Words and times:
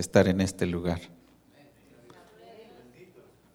estar 0.00 0.28
en 0.28 0.40
este 0.40 0.66
lugar. 0.66 1.00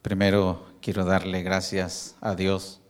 Primero 0.01 0.65
quiero 0.81 1.05
darle 1.05 1.43
gracias 1.43 2.15
a 2.19 2.33
Dios 2.33 2.81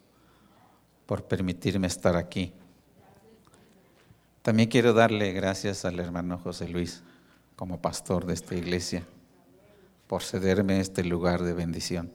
por 1.05 1.25
permitirme 1.25 1.87
estar 1.87 2.15
aquí. 2.15 2.53
También 4.41 4.69
quiero 4.69 4.93
darle 4.93 5.33
gracias 5.33 5.83
al 5.83 5.99
hermano 5.99 6.37
José 6.37 6.69
Luis 6.69 7.03
como 7.57 7.81
pastor 7.81 8.25
de 8.25 8.33
esta 8.33 8.55
iglesia 8.55 9.05
por 10.07 10.23
cederme 10.23 10.79
este 10.79 11.03
lugar 11.03 11.43
de 11.43 11.53
bendición, 11.53 12.11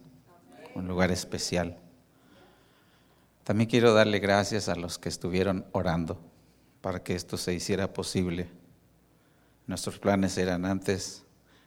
un 0.74 0.88
lugar 0.88 1.10
especial. 1.10 1.78
También 3.44 3.68
quiero 3.68 3.92
darle 3.92 4.18
gracias 4.18 4.68
a 4.68 4.74
los 4.74 4.98
que 4.98 5.10
estuvieron 5.10 5.66
orando 5.72 6.18
para 6.80 7.02
que 7.02 7.14
esto 7.14 7.36
se 7.36 7.52
hiciera 7.52 7.92
posible. 7.92 8.48
Nuestros 9.66 9.98
planes 9.98 10.38
eran 10.38 10.64
antes, 10.64 11.25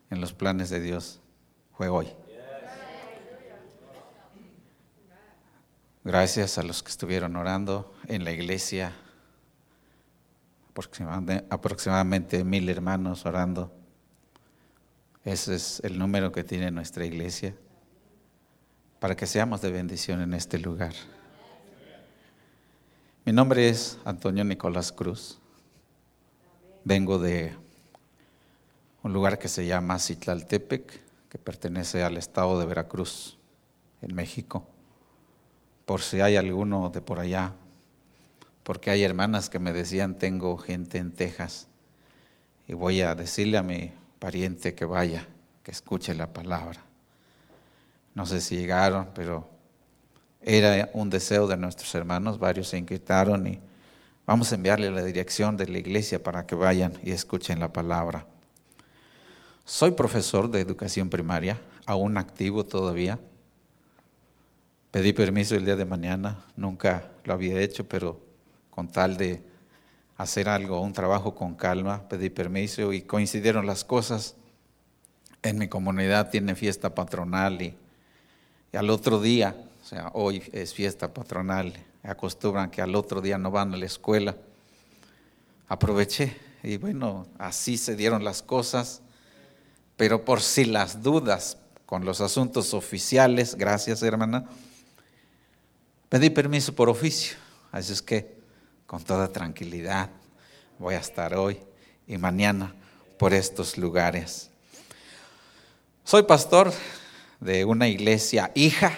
en 0.10 0.21
los 0.21 0.34
planes 0.34 0.70
de 0.70 0.80
Dios 0.80 1.20
fue 1.74 1.89
hoy. 1.89 2.07
Gracias 6.04 6.57
a 6.57 6.64
los 6.64 6.82
que 6.82 6.89
estuvieron 6.89 7.36
orando 7.36 7.93
en 8.07 8.24
la 8.24 8.32
iglesia, 8.32 8.93
aproximadamente 11.50 12.43
mil 12.43 12.69
hermanos 12.69 13.25
orando. 13.25 13.71
Ese 15.25 15.56
es 15.56 15.82
el 15.83 16.00
número 16.00 16.32
que 16.32 16.44
tiene 16.44 16.71
nuestra 16.71 17.05
iglesia 17.05 17.54
para 19.00 19.16
que 19.16 19.28
seamos 19.28 19.61
de 19.61 19.71
bendición 19.71 20.21
en 20.21 20.33
este 20.33 20.57
lugar. 20.57 20.94
Mi 23.25 23.33
nombre 23.33 23.69
es 23.69 24.00
Antonio 24.05 24.44
Nicolás 24.44 24.91
Cruz. 24.91 25.39
Vengo 26.83 27.19
de 27.19 27.55
un 29.04 29.14
lugar 29.14 29.39
que 29.39 29.48
se 29.48 29.66
llama 29.66 30.00
Citlaltepec, 30.00 31.02
que 31.30 31.38
pertenece 31.38 32.03
al 32.03 32.17
estado 32.17 32.59
de 32.59 32.66
Veracruz, 32.66 33.38
en 34.02 34.16
México. 34.16 34.66
Por 35.86 36.02
si 36.02 36.22
hay 36.22 36.36
alguno 36.36 36.89
de 36.89 37.02
por 37.02 37.19
allá, 37.19 37.53
porque 38.64 38.91
hay 38.91 39.03
hermanas 39.03 39.50
que 39.50 39.59
me 39.59 39.73
decían, 39.73 40.16
tengo 40.16 40.58
gente 40.58 40.97
en 40.97 41.11
Texas, 41.11 41.67
y 42.67 42.73
voy 42.73 43.02
a 43.02 43.16
decirle 43.16 43.58
a 43.58 43.64
mi 43.64 43.91
pariente 44.19 44.75
que 44.75 44.86
vaya, 44.86 45.28
que 45.63 45.72
escuche 45.72 46.13
la 46.13 46.31
palabra. 46.34 46.81
No 48.13 48.25
sé 48.25 48.41
si 48.41 48.58
llegaron, 48.58 49.09
pero 49.16 49.50
era 50.41 50.89
un 50.94 51.09
deseo 51.09 51.47
de 51.47 51.58
nuestros 51.58 51.94
hermanos, 51.95 52.38
varios 52.38 52.67
se 52.67 52.78
inquietaron 52.78 53.47
y 53.47 53.59
vamos 54.25 54.52
a 54.52 54.56
enviarle 54.56 54.91
la 54.91 55.03
dirección 55.03 55.58
de 55.58 55.67
la 55.67 55.80
iglesia 55.80 56.22
para 56.22 56.45
que 56.45 56.56
vayan 56.56 56.94
y 57.03 57.11
escuchen 57.11 57.59
la 57.59 57.73
palabra. 57.73 58.25
Soy 59.70 59.92
profesor 59.92 60.50
de 60.50 60.62
educación 60.62 61.12
primaria, 61.12 61.62
aún 61.86 62.17
activo 62.17 62.66
todavía. 62.66 63.20
Pedí 64.89 65.14
permiso 65.14 65.53
el 65.53 65.64
día 65.64 65.75
de 65.75 65.86
mañana, 65.86 66.44
nunca 66.56 67.12
lo 67.23 67.34
había 67.34 67.62
hecho, 67.62 67.88
pero 67.88 68.20
con 68.72 68.88
tal 68.88 69.16
de 69.16 69.44
hacer 70.17 70.50
algo, 70.50 70.81
un 70.81 70.92
trabajo 70.92 71.36
con 71.36 71.53
calma, 71.53 72.09
pedí 72.09 72.31
permiso 72.31 72.94
y 72.94 73.03
coincidieron 73.03 73.67
las 73.67 73.84
cosas. 73.84 74.34
En 75.44 75.59
mi 75.59 75.67
comunidad 75.67 76.31
tiene 76.31 76.56
fiesta 76.56 76.95
patronal 76.95 77.62
y, 77.62 77.78
y 78.73 78.75
al 78.75 78.90
otro 78.90 79.22
día 79.22 79.56
o 79.84 79.86
sea, 79.86 80.09
hoy 80.16 80.42
es 80.52 80.73
fiesta 80.73 81.14
patronal, 81.14 81.73
acostumbran 82.02 82.72
que 82.72 82.81
al 82.81 82.95
otro 82.95 83.22
día 83.22 83.38
no 83.38 83.52
van 83.52 83.72
a 83.75 83.78
la 83.78 83.86
escuela. 83.86 84.36
Aproveché 85.67 86.36
y 86.64 86.78
bueno, 86.78 87.28
así 87.38 87.78
se 87.78 87.95
dieron 87.95 88.23
las 88.23 88.42
cosas, 88.42 89.03
pero 90.00 90.23
por 90.23 90.42
si 90.42 90.64
las 90.64 91.03
dudas 91.03 91.58
con 91.86 92.05
los 92.05 92.22
asuntos 92.22 92.73
oficiales, 92.73 93.55
gracias 93.55 94.02
hermana, 94.02 94.45
pedí 96.08 96.30
permiso 96.30 96.73
por 96.73 96.88
oficio, 96.88 97.35
así 97.69 97.91
es 97.91 98.01
que 98.01 98.34
con 98.88 99.03
toda 99.03 99.28
tranquilidad 99.28 100.09
voy 100.78 100.96
a 100.96 101.00
estar 101.00 101.35
hoy 101.35 101.59
y 102.07 102.18
mañana 102.18 102.73
por 103.18 103.34
estos 103.34 103.78
lugares. 103.78 104.50
Soy 106.06 106.23
pastor 106.23 106.72
de 107.41 107.66
una 107.66 107.90
iglesia 107.90 108.53
hija 108.56 108.97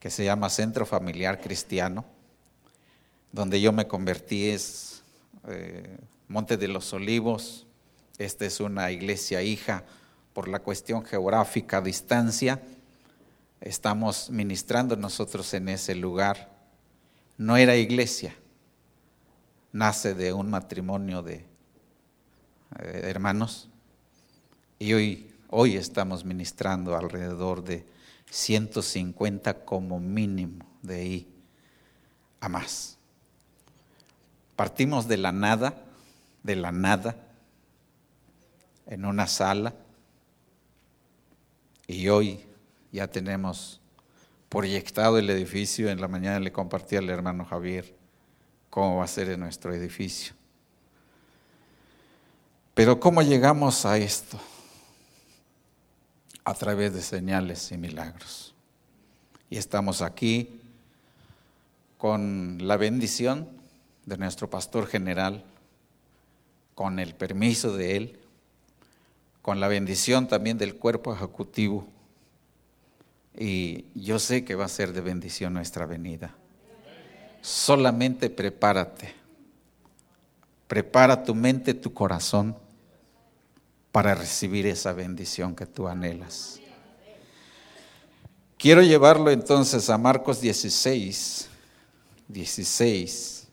que 0.00 0.08
se 0.08 0.24
llama 0.24 0.48
Centro 0.48 0.86
Familiar 0.86 1.38
Cristiano, 1.42 2.06
donde 3.30 3.60
yo 3.60 3.72
me 3.72 3.86
convertí 3.86 4.48
es 4.48 5.02
eh, 5.48 5.98
Monte 6.28 6.56
de 6.56 6.68
los 6.68 6.90
Olivos. 6.94 7.66
Esta 8.18 8.46
es 8.46 8.60
una 8.60 8.90
iglesia 8.92 9.42
hija 9.42 9.84
por 10.32 10.48
la 10.48 10.60
cuestión 10.60 11.04
geográfica, 11.04 11.80
distancia. 11.80 12.62
Estamos 13.60 14.30
ministrando 14.30 14.96
nosotros 14.96 15.52
en 15.54 15.68
ese 15.68 15.94
lugar. 15.94 16.52
No 17.36 17.56
era 17.56 17.74
iglesia, 17.74 18.36
nace 19.72 20.14
de 20.14 20.32
un 20.32 20.48
matrimonio 20.50 21.22
de 21.22 21.44
eh, 22.78 23.00
hermanos 23.04 23.68
y 24.78 24.92
hoy, 24.92 25.34
hoy 25.48 25.76
estamos 25.76 26.24
ministrando 26.24 26.96
alrededor 26.96 27.64
de 27.64 27.84
150 28.30 29.64
como 29.64 29.98
mínimo 29.98 30.64
de 30.82 30.94
ahí 30.94 31.28
a 32.40 32.48
más. 32.48 32.98
Partimos 34.54 35.08
de 35.08 35.16
la 35.16 35.32
nada, 35.32 35.82
de 36.42 36.54
la 36.54 36.70
nada, 36.70 37.16
en 38.94 39.04
una 39.04 39.26
sala, 39.26 39.74
y 41.86 42.08
hoy 42.08 42.40
ya 42.92 43.06
tenemos 43.08 43.80
proyectado 44.48 45.18
el 45.18 45.28
edificio. 45.28 45.90
En 45.90 46.00
la 46.00 46.08
mañana 46.08 46.40
le 46.40 46.52
compartí 46.52 46.96
al 46.96 47.10
hermano 47.10 47.44
Javier 47.44 47.94
cómo 48.70 48.96
va 48.96 49.04
a 49.04 49.08
ser 49.08 49.28
en 49.28 49.40
nuestro 49.40 49.74
edificio. 49.74 50.32
Pero 52.72 52.98
¿cómo 52.98 53.20
llegamos 53.20 53.84
a 53.84 53.98
esto? 53.98 54.40
a 56.44 56.54
través 56.54 56.92
de 56.92 57.00
señales 57.00 57.72
y 57.72 57.78
milagros. 57.78 58.54
Y 59.48 59.56
estamos 59.56 60.02
aquí 60.02 60.60
con 61.96 62.58
la 62.60 62.76
bendición 62.76 63.48
de 64.04 64.18
nuestro 64.18 64.50
pastor 64.50 64.86
general, 64.86 65.42
con 66.74 66.98
el 66.98 67.14
permiso 67.14 67.74
de 67.74 67.96
él, 67.96 68.20
con 69.44 69.60
la 69.60 69.68
bendición 69.68 70.26
también 70.26 70.56
del 70.56 70.76
cuerpo 70.76 71.12
ejecutivo. 71.12 71.86
Y 73.36 73.84
yo 73.94 74.18
sé 74.18 74.42
que 74.42 74.54
va 74.54 74.64
a 74.64 74.68
ser 74.68 74.94
de 74.94 75.02
bendición 75.02 75.52
nuestra 75.52 75.84
venida. 75.84 76.34
Solamente 77.42 78.30
prepárate. 78.30 79.12
Prepara 80.66 81.24
tu 81.24 81.34
mente, 81.34 81.74
tu 81.74 81.92
corazón 81.92 82.56
para 83.92 84.14
recibir 84.14 84.66
esa 84.66 84.94
bendición 84.94 85.54
que 85.54 85.66
tú 85.66 85.88
anhelas. 85.88 86.58
Quiero 88.56 88.80
llevarlo 88.80 89.30
entonces 89.30 89.90
a 89.90 89.98
Marcos 89.98 90.40
16, 90.40 91.48
16. 92.28 93.46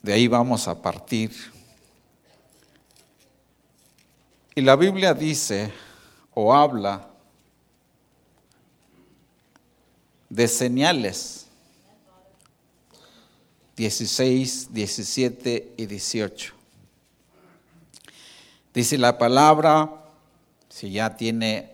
De 0.00 0.10
ahí 0.14 0.26
vamos 0.26 0.66
a 0.68 0.80
partir. 0.80 1.59
Y 4.60 4.62
la 4.62 4.76
Biblia 4.76 5.14
dice 5.14 5.72
o 6.34 6.52
habla 6.52 7.08
de 10.28 10.46
señales 10.48 11.46
16, 13.74 14.68
17 14.70 15.72
y 15.78 15.86
18. 15.86 16.52
Dice 18.74 18.98
la 18.98 19.16
palabra, 19.16 19.90
si 20.68 20.90
ya 20.90 21.16
tiene 21.16 21.70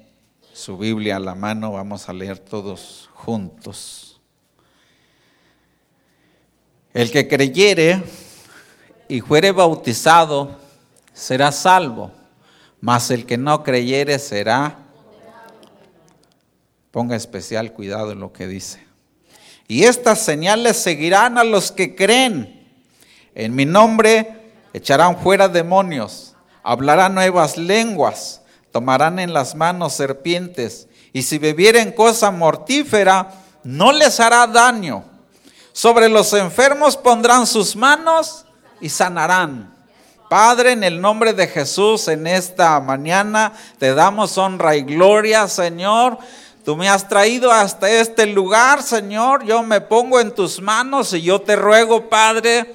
su 0.52 0.78
Biblia 0.78 1.16
a 1.16 1.18
la 1.18 1.34
mano, 1.34 1.72
vamos 1.72 2.08
a 2.08 2.12
leer 2.12 2.38
todos 2.38 3.10
juntos. 3.14 4.20
El 6.94 7.10
que 7.10 7.26
creyere 7.26 8.00
y 9.08 9.22
fuere 9.22 9.50
bautizado 9.50 10.56
será 11.12 11.50
salvo, 11.50 12.12
mas 12.80 13.10
el 13.10 13.26
que 13.26 13.38
no 13.38 13.62
creyere 13.62 14.18
será... 14.18 14.78
Ponga 16.90 17.14
especial 17.14 17.72
cuidado 17.72 18.12
en 18.12 18.20
lo 18.20 18.32
que 18.32 18.46
dice. 18.46 18.82
Y 19.68 19.84
estas 19.84 20.20
señales 20.22 20.78
seguirán 20.78 21.36
a 21.36 21.44
los 21.44 21.70
que 21.70 21.94
creen. 21.94 22.66
En 23.34 23.54
mi 23.54 23.66
nombre 23.66 24.54
echarán 24.72 25.18
fuera 25.18 25.48
demonios 25.48 26.36
hablarán 26.66 27.14
nuevas 27.14 27.56
lenguas, 27.56 28.42
tomarán 28.72 29.20
en 29.20 29.32
las 29.32 29.54
manos 29.54 29.92
serpientes, 29.92 30.88
y 31.12 31.22
si 31.22 31.38
bebieren 31.38 31.92
cosa 31.92 32.32
mortífera, 32.32 33.34
no 33.62 33.92
les 33.92 34.18
hará 34.18 34.48
daño. 34.48 35.04
Sobre 35.72 36.08
los 36.08 36.32
enfermos 36.32 36.96
pondrán 36.96 37.46
sus 37.46 37.76
manos 37.76 38.46
y 38.80 38.88
sanarán. 38.88 39.75
Padre, 40.28 40.72
en 40.72 40.82
el 40.82 41.00
nombre 41.00 41.32
de 41.32 41.46
Jesús, 41.46 42.08
en 42.08 42.26
esta 42.26 42.80
mañana 42.80 43.52
te 43.78 43.94
damos 43.94 44.36
honra 44.38 44.74
y 44.74 44.82
gloria, 44.82 45.46
Señor. 45.46 46.18
Tú 46.64 46.76
me 46.76 46.88
has 46.88 47.08
traído 47.08 47.52
hasta 47.52 47.88
este 47.88 48.26
lugar, 48.26 48.82
Señor. 48.82 49.44
Yo 49.44 49.62
me 49.62 49.80
pongo 49.80 50.18
en 50.18 50.34
tus 50.34 50.60
manos 50.60 51.12
y 51.12 51.22
yo 51.22 51.40
te 51.40 51.54
ruego, 51.54 52.08
Padre, 52.08 52.74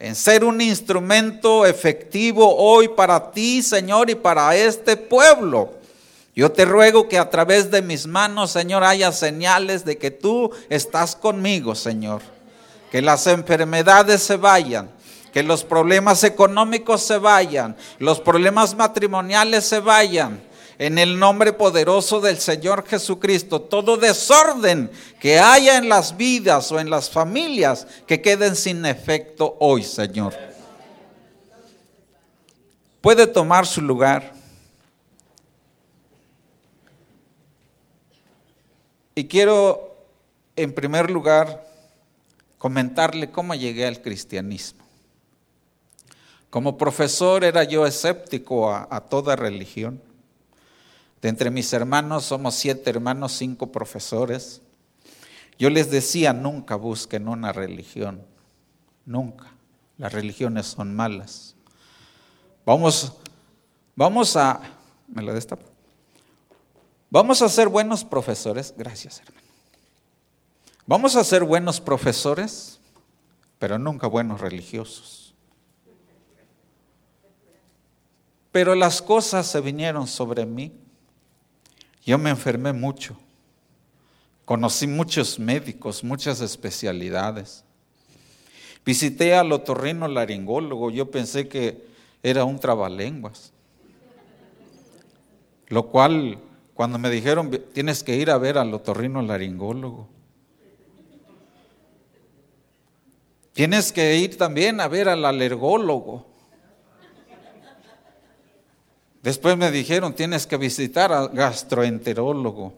en 0.00 0.16
ser 0.16 0.42
un 0.42 0.60
instrumento 0.60 1.64
efectivo 1.64 2.56
hoy 2.56 2.88
para 2.88 3.30
ti, 3.30 3.62
Señor, 3.62 4.10
y 4.10 4.16
para 4.16 4.56
este 4.56 4.96
pueblo. 4.96 5.70
Yo 6.34 6.50
te 6.50 6.64
ruego 6.64 7.08
que 7.08 7.18
a 7.18 7.30
través 7.30 7.70
de 7.70 7.82
mis 7.82 8.08
manos, 8.08 8.50
Señor, 8.50 8.82
haya 8.82 9.12
señales 9.12 9.84
de 9.84 9.96
que 9.96 10.10
tú 10.10 10.50
estás 10.68 11.14
conmigo, 11.14 11.76
Señor. 11.76 12.22
Que 12.90 13.00
las 13.00 13.28
enfermedades 13.28 14.24
se 14.24 14.36
vayan, 14.36 14.90
que 15.32 15.42
los 15.42 15.64
problemas 15.64 16.24
económicos 16.24 17.02
se 17.02 17.18
vayan, 17.18 17.76
los 17.98 18.20
problemas 18.20 18.74
matrimoniales 18.74 19.64
se 19.64 19.80
vayan, 19.80 20.40
en 20.80 20.96
el 20.96 21.18
nombre 21.18 21.52
poderoso 21.52 22.22
del 22.22 22.38
Señor 22.38 22.86
Jesucristo. 22.86 23.60
Todo 23.60 23.98
desorden 23.98 24.90
que 25.20 25.38
haya 25.38 25.76
en 25.76 25.90
las 25.90 26.16
vidas 26.16 26.72
o 26.72 26.80
en 26.80 26.88
las 26.88 27.10
familias 27.10 27.86
que 28.06 28.22
queden 28.22 28.56
sin 28.56 28.86
efecto 28.86 29.58
hoy, 29.60 29.84
Señor. 29.84 30.32
Puede 33.02 33.26
tomar 33.26 33.66
su 33.66 33.82
lugar. 33.82 34.32
Y 39.14 39.28
quiero, 39.28 39.94
en 40.56 40.72
primer 40.72 41.10
lugar, 41.10 41.66
comentarle 42.56 43.30
cómo 43.30 43.54
llegué 43.54 43.86
al 43.86 44.00
cristianismo. 44.00 44.79
Como 46.50 46.76
profesor 46.76 47.44
era 47.44 47.62
yo 47.62 47.86
escéptico 47.86 48.72
a, 48.72 49.00
toda 49.08 49.36
religión. 49.36 50.02
De 51.22 51.28
entre 51.28 51.50
mis 51.50 51.72
hermanos 51.72 52.24
somos 52.24 52.56
siete 52.56 52.90
hermanos, 52.90 53.32
cinco 53.32 53.70
profesores. 53.70 54.60
Yo 55.58 55.70
les 55.70 55.90
decía, 55.90 56.32
nunca 56.32 56.74
busquen 56.74 57.28
una 57.28 57.52
religión, 57.52 58.26
nunca. 59.06 59.46
Las 59.96 60.12
religiones 60.12 60.66
son 60.66 60.96
malas. 60.96 61.54
Vamos, 62.66 63.12
vamos 63.94 64.36
a, 64.36 64.60
me 65.06 65.22
la 65.22 65.32
destapo. 65.32 65.66
Vamos 67.10 67.42
a 67.42 67.48
ser 67.48 67.68
buenos 67.68 68.04
profesores, 68.04 68.74
gracias 68.76 69.20
hermano. 69.20 69.46
Vamos 70.86 71.14
a 71.14 71.22
ser 71.22 71.44
buenos 71.44 71.80
profesores, 71.80 72.80
pero 73.60 73.78
nunca 73.78 74.08
buenos 74.08 74.40
religiosos. 74.40 75.29
Pero 78.52 78.74
las 78.74 79.00
cosas 79.00 79.46
se 79.46 79.60
vinieron 79.60 80.06
sobre 80.06 80.46
mí 80.46 80.72
yo 82.04 82.18
me 82.18 82.30
enfermé 82.30 82.72
mucho. 82.72 83.16
Conocí 84.44 84.86
muchos 84.86 85.38
médicos, 85.38 86.02
muchas 86.02 86.40
especialidades. 86.40 87.64
Visité 88.84 89.34
al 89.34 89.52
otorrino 89.52 90.08
laringólogo. 90.08 90.90
Yo 90.90 91.10
pensé 91.10 91.46
que 91.48 91.86
era 92.22 92.44
un 92.44 92.58
trabalenguas. 92.58 93.52
Lo 95.68 95.86
cual, 95.88 96.38
cuando 96.74 96.98
me 96.98 97.10
dijeron, 97.10 97.50
tienes 97.72 98.02
que 98.02 98.16
ir 98.16 98.30
a 98.30 98.38
ver 98.38 98.58
al 98.58 98.74
otorrino 98.74 99.22
laringólogo. 99.22 100.08
Tienes 103.52 103.92
que 103.92 104.16
ir 104.16 104.36
también 104.36 104.80
a 104.80 104.88
ver 104.88 105.08
al 105.08 105.24
alergólogo. 105.24 106.26
Después 109.22 109.56
me 109.56 109.70
dijeron, 109.70 110.14
tienes 110.14 110.46
que 110.46 110.56
visitar 110.56 111.12
al 111.12 111.28
gastroenterólogo. 111.28 112.72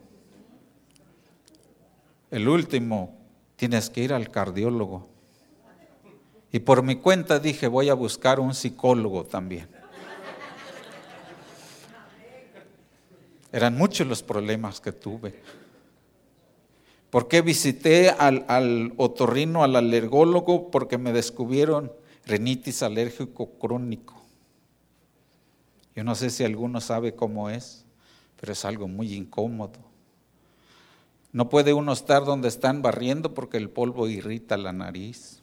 El 2.30 2.48
último, 2.48 3.16
tienes 3.56 3.90
que 3.90 4.02
ir 4.02 4.12
al 4.12 4.30
cardiólogo. 4.30 5.08
Y 6.50 6.58
por 6.58 6.82
mi 6.82 6.96
cuenta 6.96 7.38
dije, 7.38 7.68
voy 7.68 7.88
a 7.90 7.94
buscar 7.94 8.40
un 8.40 8.54
psicólogo 8.54 9.24
también. 9.24 9.68
Eran 13.52 13.76
muchos 13.76 14.06
los 14.06 14.22
problemas 14.22 14.80
que 14.80 14.92
tuve. 14.92 15.40
¿Por 17.10 17.28
qué 17.28 17.42
visité 17.42 18.10
al, 18.10 18.44
al 18.48 18.94
otorrino, 18.96 19.62
al 19.62 19.76
alergólogo? 19.76 20.70
Porque 20.70 20.98
me 20.98 21.12
descubrieron 21.12 21.92
rinitis 22.26 22.82
alérgico 22.82 23.50
crónico. 23.58 24.21
Yo 25.94 26.04
no 26.04 26.14
sé 26.14 26.30
si 26.30 26.44
alguno 26.44 26.80
sabe 26.80 27.14
cómo 27.14 27.50
es, 27.50 27.84
pero 28.40 28.52
es 28.52 28.64
algo 28.64 28.88
muy 28.88 29.14
incómodo. 29.14 29.78
No 31.32 31.48
puede 31.48 31.72
uno 31.72 31.92
estar 31.92 32.24
donde 32.24 32.48
están 32.48 32.82
barriendo 32.82 33.34
porque 33.34 33.58
el 33.58 33.70
polvo 33.70 34.08
irrita 34.08 34.56
la 34.56 34.72
nariz. 34.72 35.40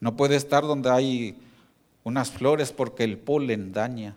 No 0.00 0.16
puede 0.16 0.36
estar 0.36 0.64
donde 0.64 0.90
hay 0.90 1.38
unas 2.04 2.30
flores 2.30 2.72
porque 2.72 3.04
el 3.04 3.18
polen 3.18 3.72
daña. 3.72 4.14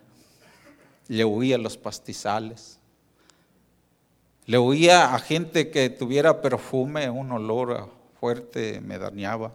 Le 1.08 1.24
huía 1.24 1.56
a 1.56 1.58
los 1.58 1.76
pastizales. 1.76 2.78
Le 4.46 4.58
huía 4.58 5.14
a 5.14 5.18
gente 5.18 5.70
que 5.70 5.90
tuviera 5.90 6.42
perfume, 6.42 7.08
un 7.10 7.32
olor 7.32 7.90
fuerte 8.18 8.80
me 8.80 8.98
dañaba. 8.98 9.52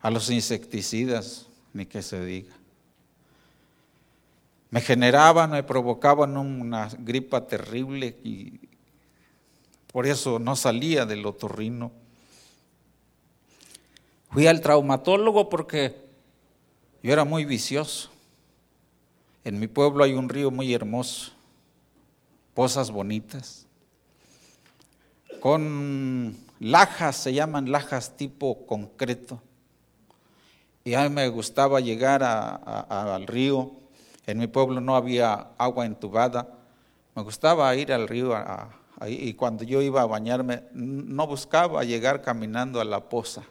A 0.00 0.10
los 0.10 0.30
insecticidas, 0.30 1.46
ni 1.72 1.86
que 1.86 2.02
se 2.02 2.24
diga 2.24 2.54
me 4.72 4.80
generaban, 4.80 5.50
me 5.50 5.62
provocaban 5.62 6.38
una 6.38 6.88
gripa 7.00 7.46
terrible 7.46 8.16
y 8.24 8.58
por 9.92 10.06
eso 10.06 10.38
no 10.38 10.56
salía 10.56 11.04
del 11.04 11.26
otorrino. 11.26 11.92
Fui 14.30 14.46
al 14.46 14.62
traumatólogo 14.62 15.50
porque 15.50 15.94
yo 17.02 17.12
era 17.12 17.26
muy 17.26 17.44
vicioso. 17.44 18.08
En 19.44 19.60
mi 19.60 19.66
pueblo 19.66 20.04
hay 20.04 20.14
un 20.14 20.30
río 20.30 20.50
muy 20.50 20.72
hermoso, 20.72 21.32
pozas 22.54 22.90
bonitas, 22.90 23.66
con 25.40 26.34
lajas, 26.60 27.16
se 27.16 27.34
llaman 27.34 27.70
lajas 27.70 28.16
tipo 28.16 28.64
concreto. 28.64 29.38
Y 30.82 30.94
a 30.94 31.02
mí 31.02 31.14
me 31.14 31.28
gustaba 31.28 31.80
llegar 31.80 32.22
al 32.22 33.26
río 33.26 33.81
en 34.26 34.38
mi 34.38 34.46
pueblo 34.46 34.80
no 34.80 34.96
había 34.96 35.48
agua 35.58 35.86
entubada. 35.86 36.48
Me 37.14 37.22
gustaba 37.22 37.74
ir 37.74 37.92
al 37.92 38.08
río 38.08 38.34
y 39.06 39.34
cuando 39.34 39.64
yo 39.64 39.82
iba 39.82 40.02
a 40.02 40.06
bañarme 40.06 40.64
no 40.72 41.26
buscaba 41.26 41.84
llegar 41.84 42.22
caminando 42.22 42.80
a 42.80 42.84
la 42.84 43.08
poza. 43.08 43.42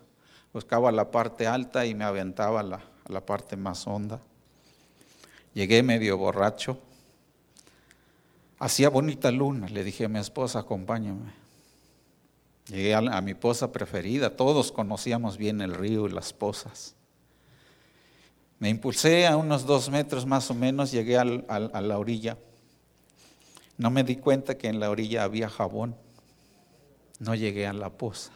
Buscaba 0.54 0.92
la 0.92 1.12
parte 1.12 1.48
alta 1.48 1.86
y 1.86 1.96
me 1.96 2.04
aventaba 2.04 2.62
a 2.62 2.64
la, 2.64 3.26
parte 3.26 3.56
más 3.56 3.88
honda. 3.88 4.20
Llegué 5.54 5.84
medio 5.84 6.18
borracho. 6.18 6.78
Hacía 8.60 8.90
bonita 8.90 9.32
luna. 9.32 9.68
Le 9.68 9.84
dije 9.84 10.06
a 10.06 10.10
mi 10.10 10.20
esposa, 10.20 10.60
acompáñame. 10.60 11.34
Llegué 12.68 12.96
a 12.96 13.22
mi 13.22 13.34
poza 13.34 13.72
preferida. 13.72 14.36
Todos 14.36 14.72
conocíamos 14.72 15.38
bien 15.38 15.62
el 15.62 15.74
río 15.74 16.08
y 16.08 16.12
las 16.12 16.32
pozas. 16.32 16.96
Me 18.62 18.70
impulsé 18.70 19.26
a 19.26 19.38
unos 19.38 19.66
dos 19.66 19.90
metros 19.90 20.28
más 20.28 20.52
o 20.52 20.54
menos, 20.54 20.92
llegué 20.92 21.18
a 21.18 21.24
la 21.26 21.98
orilla. 21.98 22.38
No 23.80 23.90
me 23.90 24.04
di 24.04 24.18
cuenta 24.18 24.56
que 24.56 24.68
en 24.68 24.80
la 24.80 24.92
orilla 24.92 25.24
había 25.24 25.50
jabón. 25.50 25.96
No 27.18 27.34
llegué 27.34 27.66
a 27.66 27.74
la 27.74 27.90
poza. 27.90 28.32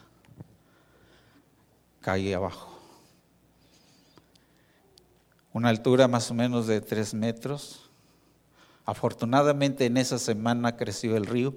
Caí 2.02 2.34
abajo. 2.34 2.76
Una 5.54 5.70
altura 5.70 6.08
más 6.08 6.32
o 6.32 6.34
menos 6.34 6.66
de 6.66 6.82
tres 6.82 7.14
metros. 7.14 7.92
Afortunadamente 8.84 9.86
en 9.86 9.98
esa 9.98 10.18
semana 10.18 10.76
creció 10.76 11.18
el 11.18 11.28
río 11.28 11.54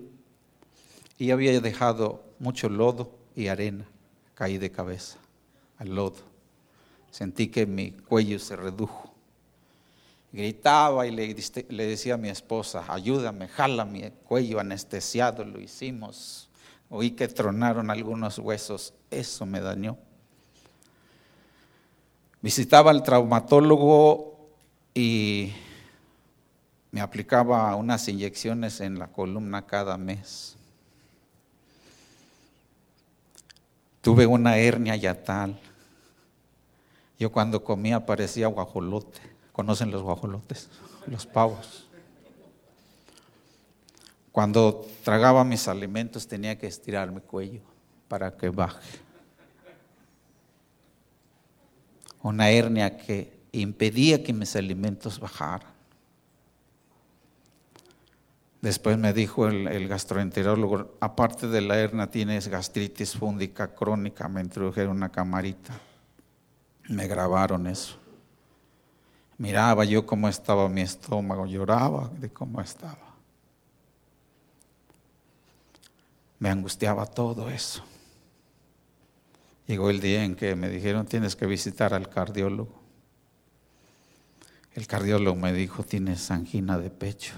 y 1.17 1.31
había 1.31 1.59
dejado 1.63 2.23
mucho 2.39 2.69
lodo 2.69 3.17
y 3.35 3.47
arena. 3.47 3.87
Caí 4.35 4.59
de 4.59 4.71
cabeza 4.71 5.17
al 5.79 5.95
lodo. 5.95 6.38
Sentí 7.11 7.49
que 7.49 7.67
mi 7.67 7.93
cuello 7.93 8.39
se 8.39 8.57
redujo. 8.57 9.13
Gritaba 10.33 11.07
y 11.07 11.11
le, 11.11 11.35
decía 11.35 12.15
a 12.15 12.19
mi 12.19 12.29
esposa, 12.29 12.85
ayúdame, 12.87 13.49
jala 13.49 13.85
mi 13.85 14.11
cuello 14.25 14.61
anestesiado, 14.61 15.45
lo 15.45 15.59
hicimos. 15.59 16.51
Oí 16.91 17.13
que 17.13 17.29
tronaron 17.29 17.91
algunos 17.91 18.39
huesos, 18.39 18.93
eso 19.11 19.47
me 19.47 19.61
dañó. 19.61 19.97
Visitaba 22.41 22.91
al 22.91 23.03
traumatólogo 23.03 24.49
y 24.95 25.53
me 26.91 27.01
aplicaba 27.01 27.75
unas 27.75 28.07
inyecciones 28.09 28.81
en 28.81 28.99
la 28.99 29.09
columna 29.09 29.67
cada 29.67 29.97
mes. 29.97 30.57
Tuve 34.01 34.27
una 34.27 34.57
hernia 34.57 34.97
yatal. 34.97 35.59
Yo 37.19 37.33
cuando 37.33 37.65
comía 37.65 38.07
parecía 38.07 38.47
guajolote. 38.47 39.21
¿Conocen 39.53 39.91
los 39.91 40.03
guajolotes? 40.03 40.69
Los 41.07 41.27
pavos. 41.27 41.89
Cuando 44.31 44.87
tragaba 45.03 45.43
mis 45.43 45.67
alimentos 45.67 46.29
tenía 46.29 46.57
que 46.57 46.69
estirar 46.69 47.11
mi 47.11 47.21
cuello 47.21 47.61
para 48.07 48.37
que 48.37 48.51
baje. 48.51 49.01
Una 52.23 52.51
hernia 52.51 52.97
que 52.97 53.37
impedía 53.53 54.23
que 54.23 54.33
mis 54.33 54.55
alimentos 54.55 55.19
bajaran. 55.19 55.79
Después 58.61 58.99
me 58.99 59.13
dijo 59.13 59.47
el, 59.47 59.89
gastroenterólogo, 59.89 60.97
aparte 61.01 61.47
de 61.47 61.61
la 61.61 61.79
hernia 61.79 62.09
tienes 62.09 62.49
gastritis 62.49 63.17
fúndica 63.17 63.75
crónica, 63.75 64.29
me 64.29 64.41
introdujeron 64.41 64.97
una 64.97 65.11
camarita. 65.11 65.81
Me 66.89 67.07
grabaron 67.07 67.67
eso. 67.67 67.97
Miraba 69.37 69.85
yo 69.85 70.05
cómo 70.05 70.29
estaba 70.29 70.69
mi 70.69 70.81
estómago, 70.81 71.47
lloraba 71.47 72.09
de 72.19 72.31
cómo 72.31 72.61
estaba. 72.61 73.09
me 76.39 76.51
angustiaba 76.51 77.07
todo 77.07 77.51
eso. 77.51 77.83
Llegó 79.67 79.91
el 79.91 80.01
día 80.01 80.25
en 80.25 80.35
que 80.35 80.55
me 80.55 80.69
dijeron 80.69 81.07
tienes 81.07 81.37
que 81.37 81.47
visitar 81.47 81.93
al 81.93 82.09
cardiólogo. 82.09 82.73
El 84.73 84.87
cardiólogo 84.87 85.37
me 85.37 85.53
dijo 85.53 85.83
tienes 85.83 86.31
angina 86.31 86.79
de 86.79 86.91
pecho. 86.91 87.35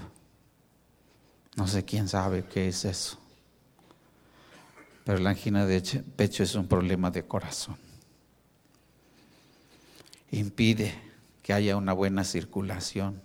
No 1.55 1.67
sé 1.67 1.83
quién 1.83 2.07
sabe 2.07 2.45
qué 2.45 2.67
es 2.67 2.85
eso. 2.85 3.17
Pero 5.03 5.17
la 5.17 5.31
angina 5.31 5.65
de 5.65 5.81
pecho 6.15 6.43
es 6.43 6.55
un 6.55 6.67
problema 6.67 7.11
de 7.11 7.23
corazón. 7.23 7.75
Impide 10.31 10.93
que 11.43 11.53
haya 11.53 11.75
una 11.75 11.93
buena 11.93 12.23
circulación. 12.23 13.21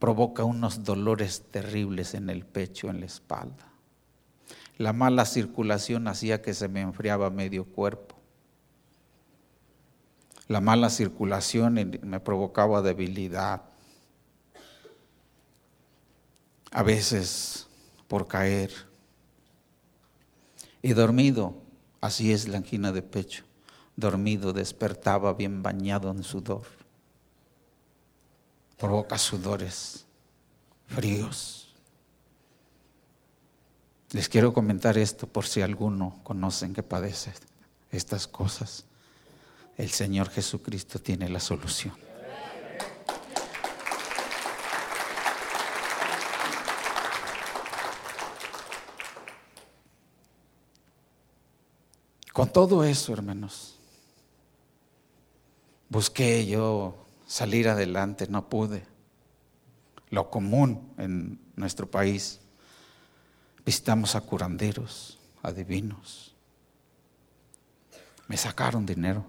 Provoca 0.00 0.42
unos 0.44 0.82
dolores 0.82 1.44
terribles 1.50 2.14
en 2.14 2.28
el 2.28 2.44
pecho, 2.44 2.90
en 2.90 3.00
la 3.00 3.06
espalda. 3.06 3.68
La 4.78 4.92
mala 4.92 5.24
circulación 5.24 6.08
hacía 6.08 6.42
que 6.42 6.52
se 6.52 6.68
me 6.68 6.80
enfriaba 6.80 7.30
medio 7.30 7.64
cuerpo. 7.64 8.16
La 10.48 10.60
mala 10.60 10.90
circulación 10.90 11.98
me 12.02 12.20
provocaba 12.20 12.82
debilidad. 12.82 13.62
A 16.72 16.82
veces 16.82 17.68
por 18.06 18.28
caer. 18.28 18.70
Y 20.82 20.92
dormido, 20.92 21.54
así 22.00 22.32
es 22.32 22.48
la 22.48 22.58
angina 22.58 22.92
de 22.92 23.02
pecho. 23.02 23.45
Dormido 23.96 24.52
despertaba 24.52 25.32
bien 25.32 25.62
bañado 25.62 26.10
en 26.10 26.22
sudor. 26.22 26.66
Provoca 28.76 29.16
sudores 29.16 30.04
fríos. 30.86 31.74
Les 34.10 34.28
quiero 34.28 34.52
comentar 34.52 34.98
esto 34.98 35.26
por 35.26 35.46
si 35.46 35.62
alguno 35.62 36.20
conocen 36.22 36.74
que 36.74 36.82
padece 36.82 37.32
estas 37.90 38.26
cosas. 38.26 38.84
El 39.76 39.90
Señor 39.90 40.30
Jesucristo 40.30 40.98
tiene 40.98 41.28
la 41.28 41.40
solución. 41.40 41.94
Con 52.32 52.52
todo 52.52 52.84
eso, 52.84 53.14
hermanos, 53.14 53.75
busqué 55.88 56.46
yo 56.46 56.96
salir 57.26 57.68
adelante, 57.68 58.26
no 58.28 58.48
pude. 58.48 58.84
Lo 60.10 60.30
común 60.30 60.92
en 60.98 61.40
nuestro 61.56 61.90
país 61.90 62.40
Visitamos 63.66 64.14
a 64.14 64.20
curanderos, 64.20 65.18
adivinos. 65.42 66.32
Me 68.28 68.36
sacaron 68.36 68.86
dinero. 68.86 69.24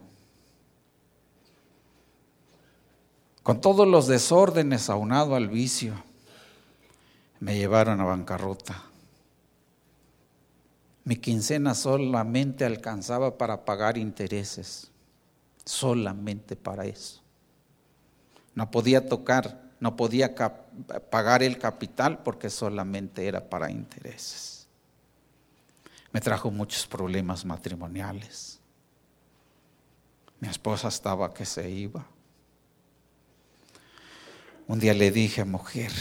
Con 3.41 3.59
todos 3.61 3.87
los 3.87 4.05
desórdenes 4.05 4.91
aunado 4.91 5.35
al 5.35 5.47
vicio, 5.47 5.95
me 7.39 7.57
llevaron 7.57 7.99
a 7.99 8.03
bancarrota. 8.03 8.83
Mi 11.03 11.15
quincena 11.15 11.73
solamente 11.73 12.63
alcanzaba 12.63 13.39
para 13.39 13.65
pagar 13.65 13.97
intereses, 13.97 14.91
solamente 15.67 16.55
para 16.55 16.85
eso. 16.85 17.21
No 18.55 18.71
podía 18.71 19.07
tocar 19.07 19.67
no 19.79 19.95
podía 19.95 20.33
pagar 21.09 21.43
el 21.43 21.57
capital 21.57 22.23
porque 22.23 22.49
solamente 22.49 23.27
era 23.27 23.47
para 23.47 23.69
intereses. 23.69 24.67
Me 26.11 26.21
trajo 26.21 26.49
muchos 26.49 26.87
problemas 26.87 27.45
matrimoniales. 27.45 28.59
Mi 30.39 30.47
esposa 30.47 30.87
estaba 30.87 31.33
que 31.33 31.45
se 31.45 31.69
iba. 31.69 32.05
Un 34.67 34.79
día 34.79 34.93
le 34.93 35.11
dije, 35.11 35.45
mujer, 35.45 35.91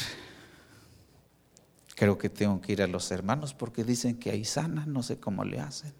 creo 1.94 2.16
que 2.18 2.30
tengo 2.30 2.60
que 2.60 2.72
ir 2.72 2.82
a 2.82 2.86
los 2.86 3.10
hermanos 3.10 3.52
porque 3.52 3.84
dicen 3.84 4.18
que 4.18 4.30
ahí 4.30 4.44
sana, 4.44 4.86
no 4.86 5.02
sé 5.02 5.20
cómo 5.20 5.44
le 5.44 5.60
hacen. 5.60 5.92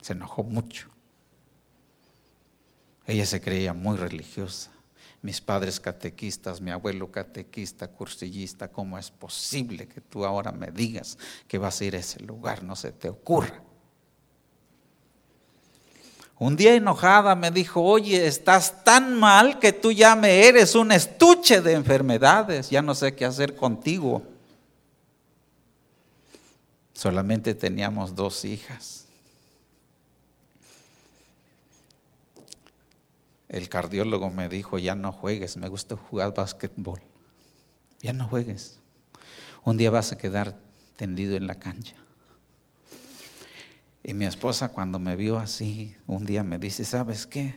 Se 0.00 0.12
enojó 0.12 0.44
mucho. 0.44 0.93
Ella 3.06 3.26
se 3.26 3.40
creía 3.40 3.72
muy 3.72 3.96
religiosa 3.96 4.74
mis 5.24 5.40
padres 5.40 5.80
catequistas, 5.80 6.60
mi 6.60 6.70
abuelo 6.70 7.10
catequista, 7.10 7.88
cursillista, 7.88 8.68
¿cómo 8.68 8.98
es 8.98 9.10
posible 9.10 9.88
que 9.88 10.02
tú 10.02 10.22
ahora 10.26 10.52
me 10.52 10.66
digas 10.70 11.16
que 11.48 11.56
vas 11.56 11.80
a 11.80 11.84
ir 11.86 11.96
a 11.96 12.00
ese 12.00 12.20
lugar? 12.20 12.62
No 12.62 12.76
se 12.76 12.92
te 12.92 13.08
ocurra. 13.08 13.62
Un 16.38 16.56
día 16.56 16.74
enojada 16.74 17.34
me 17.34 17.50
dijo, 17.50 17.80
oye, 17.80 18.26
estás 18.26 18.84
tan 18.84 19.18
mal 19.18 19.58
que 19.58 19.72
tú 19.72 19.90
ya 19.92 20.14
me 20.14 20.46
eres 20.46 20.74
un 20.74 20.92
estuche 20.92 21.62
de 21.62 21.72
enfermedades, 21.72 22.68
ya 22.68 22.82
no 22.82 22.94
sé 22.94 23.14
qué 23.14 23.24
hacer 23.24 23.56
contigo. 23.56 24.22
Solamente 26.92 27.54
teníamos 27.54 28.14
dos 28.14 28.44
hijas. 28.44 29.03
El 33.54 33.68
cardiólogo 33.68 34.30
me 34.30 34.48
dijo, 34.48 34.78
ya 34.78 34.96
no 34.96 35.12
juegues, 35.12 35.56
me 35.56 35.68
gusta 35.68 35.96
jugar 35.96 36.34
básquetbol. 36.34 37.00
Ya 38.00 38.12
no 38.12 38.26
juegues. 38.26 38.80
Un 39.62 39.76
día 39.76 39.92
vas 39.92 40.10
a 40.10 40.18
quedar 40.18 40.58
tendido 40.96 41.36
en 41.36 41.46
la 41.46 41.54
cancha. 41.54 41.94
Y 44.02 44.12
mi 44.12 44.24
esposa 44.24 44.70
cuando 44.70 44.98
me 44.98 45.14
vio 45.14 45.38
así, 45.38 45.96
un 46.08 46.26
día 46.26 46.42
me 46.42 46.58
dice, 46.58 46.84
¿sabes 46.84 47.28
qué? 47.28 47.54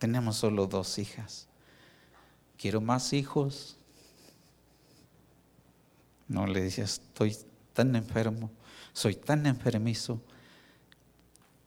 Tenemos 0.00 0.34
solo 0.34 0.66
dos 0.66 0.98
hijas. 0.98 1.46
Quiero 2.56 2.80
más 2.80 3.12
hijos. 3.12 3.78
No 6.26 6.48
le 6.48 6.62
dije, 6.62 6.82
estoy 6.82 7.36
tan 7.74 7.94
enfermo, 7.94 8.50
soy 8.92 9.14
tan 9.14 9.46
enfermizo, 9.46 10.20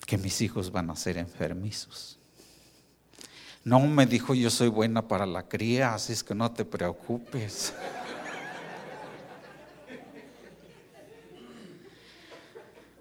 que 0.06 0.18
mis 0.18 0.42
hijos 0.42 0.74
van 0.74 0.90
a 0.90 0.96
ser 0.98 1.18
enfermizos. 1.18 2.21
No 3.64 3.80
me 3.80 4.06
dijo, 4.06 4.34
yo 4.34 4.50
soy 4.50 4.70
buena 4.70 5.08
para 5.08 5.26
la 5.26 5.44
cría, 5.44 5.94
así 5.94 6.14
es 6.14 6.24
que 6.24 6.34
no 6.34 6.52
te 6.52 6.66
preocupes. 6.66 7.74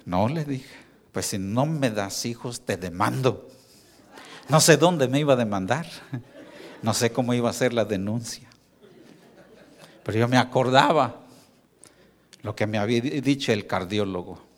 No 0.05 0.29
le 0.29 0.45
dije, 0.45 0.77
pues 1.13 1.27
si 1.27 1.39
no 1.39 1.67
me 1.67 1.91
das 1.91 2.27
hijos, 2.27 2.61
te 2.63 2.77
demando. 2.77 3.49
No 4.49 4.61
sé 4.61 4.77
dónde 4.77 5.09
me 5.09 5.21
iba 5.21 5.35
a 5.35 5.37
demandar, 5.37 5.87
no 6.83 6.93
sé 6.93 7.13
cómo 7.13 7.33
iba 7.33 7.49
a 7.49 7.55
ser 7.55 7.73
la 7.73 7.85
denuncia. 7.85 8.49
Pero 10.03 10.19
yo 10.19 10.29
me 10.29 10.37
acordaba 10.37 11.21
lo 12.43 12.57
que 12.57 12.67
me 12.67 12.79
había 12.79 13.01
dicho 13.01 13.53
el 13.53 13.67
cardiólogo. 13.67 14.50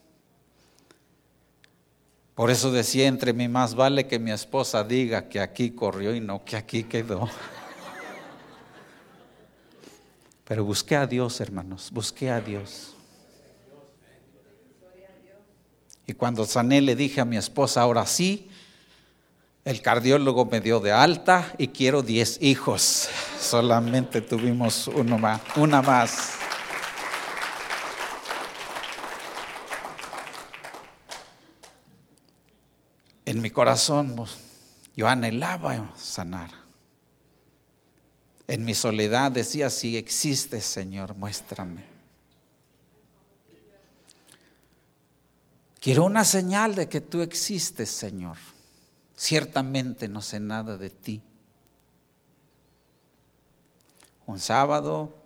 Por 2.35 2.51
eso 2.51 2.73
decía 2.73 3.07
entre 3.07 3.33
mí, 3.33 3.47
más 3.49 3.75
vale 3.75 4.07
que 4.07 4.19
mi 4.19 4.31
esposa 4.31 4.85
diga 4.85 5.29
que 5.29 5.41
aquí 5.41 5.73
corrió 5.73 6.15
y 6.15 6.21
no 6.21 6.45
que 6.45 6.57
aquí 6.57 6.85
quedó. 6.85 7.29
Pero 10.45 10.65
busqué 10.65 10.97
a 10.97 11.07
Dios, 11.07 11.41
hermanos, 11.41 11.91
busqué 11.93 12.31
a 12.31 12.41
Dios. 12.41 12.95
Y 16.07 16.15
cuando 16.15 16.45
sané 16.47 16.81
le 16.81 16.97
dije 16.97 17.21
a 17.21 17.25
mi 17.25 17.37
esposa, 17.37 17.83
ahora 17.83 18.07
sí, 18.07 18.51
el 19.65 19.81
cardiólogo 19.81 20.47
me 20.47 20.61
dio 20.61 20.81
de 20.81 20.91
alta 20.91 21.55
y 21.59 21.69
quiero 21.69 22.03
diez 22.03 22.39
hijos. 22.43 23.09
Solamente 23.41 24.21
tuvimos 24.21 24.89
uno 24.89 25.19
más, 25.19 25.41
una 25.57 25.83
más. 25.83 26.33
En 33.33 33.41
mi 33.41 33.51
corazón 33.51 34.15
yo 34.95 35.09
anhelaba 35.09 35.97
sanar. 35.97 36.51
En 38.47 38.62
mi 38.62 38.75
soledad 38.75 39.33
decía, 39.33 39.71
si 39.71 39.97
existes, 39.97 40.67
Señor, 40.67 41.15
muéstrame. 41.15 41.83
Quiero 45.81 46.05
una 46.05 46.27
señal 46.27 46.75
de 46.75 46.91
que 46.91 47.01
tú 47.01 47.23
existes, 47.23 47.89
Señor. 47.89 48.37
Ciertamente 49.17 50.09
no 50.09 50.21
sé 50.21 50.39
nada 50.39 50.77
de 50.77 50.91
ti. 50.91 51.23
Un 54.27 54.41
sábado, 54.41 55.17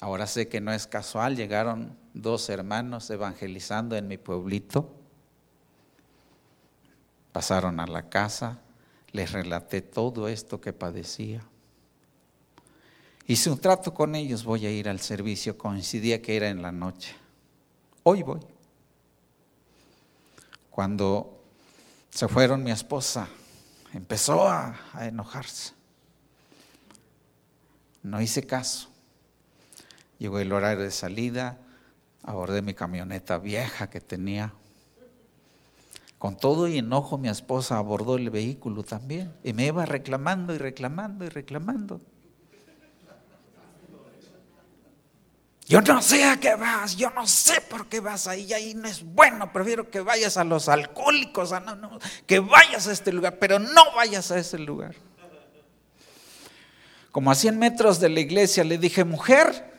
ahora 0.00 0.28
sé 0.28 0.46
que 0.46 0.60
no 0.60 0.72
es 0.72 0.86
casual, 0.86 1.34
llegaron 1.34 1.98
dos 2.14 2.48
hermanos 2.50 3.10
evangelizando 3.10 3.96
en 3.96 4.06
mi 4.06 4.16
pueblito. 4.16 5.05
Pasaron 7.36 7.80
a 7.80 7.86
la 7.86 8.08
casa, 8.08 8.60
les 9.12 9.30
relaté 9.30 9.82
todo 9.82 10.26
esto 10.26 10.58
que 10.58 10.72
padecía. 10.72 11.42
Hice 13.26 13.50
un 13.50 13.58
trato 13.58 13.92
con 13.92 14.14
ellos, 14.14 14.42
voy 14.42 14.64
a 14.64 14.70
ir 14.70 14.88
al 14.88 15.00
servicio, 15.00 15.58
coincidía 15.58 16.22
que 16.22 16.34
era 16.34 16.48
en 16.48 16.62
la 16.62 16.72
noche. 16.72 17.14
Hoy 18.04 18.22
voy. 18.22 18.40
Cuando 20.70 21.44
se 22.08 22.26
fueron 22.26 22.64
mi 22.64 22.70
esposa, 22.70 23.28
empezó 23.92 24.48
a, 24.48 24.74
enojarse. 25.02 25.74
No 28.02 28.22
hice 28.22 28.46
caso. 28.46 28.88
Llegó 30.18 30.38
el 30.38 30.50
horario 30.54 30.84
de 30.84 30.90
salida, 30.90 31.58
abordé 32.22 32.62
mi 32.62 32.72
camioneta 32.72 33.36
vieja 33.36 33.90
que 33.90 34.00
tenía. 34.00 34.54
Con 36.18 36.36
todo 36.36 36.66
y 36.66 36.78
enojo 36.78 37.18
mi 37.18 37.28
esposa 37.28 37.76
abordó 37.76 38.16
el 38.16 38.30
vehículo 38.30 38.82
también 38.82 39.34
y 39.44 39.52
me 39.52 39.66
iba 39.66 39.84
reclamando 39.84 40.54
y 40.54 40.58
reclamando 40.58 41.24
y 41.24 41.28
reclamando. 41.28 42.00
Yo 45.68 45.80
no 45.80 46.00
sé 46.00 46.24
a 46.24 46.38
qué 46.38 46.54
vas, 46.54 46.96
yo 46.96 47.10
no 47.10 47.26
sé 47.26 47.60
por 47.60 47.88
qué 47.88 47.98
vas 47.98 48.28
ahí, 48.28 48.52
ahí 48.52 48.72
no 48.74 48.86
es 48.86 49.02
bueno, 49.02 49.52
prefiero 49.52 49.90
que 49.90 50.00
vayas 50.00 50.36
a 50.36 50.44
los 50.44 50.68
alcohólicos, 50.68 51.52
que 52.24 52.38
vayas 52.38 52.86
a 52.86 52.92
este 52.92 53.12
lugar, 53.12 53.38
pero 53.40 53.58
no 53.58 53.82
vayas 53.96 54.30
a 54.30 54.38
ese 54.38 54.58
lugar. 54.58 54.94
Como 57.10 57.32
a 57.32 57.34
100 57.34 57.58
metros 57.58 57.98
de 57.98 58.08
la 58.10 58.20
iglesia 58.20 58.62
le 58.62 58.78
dije, 58.78 59.02
mujer, 59.02 59.72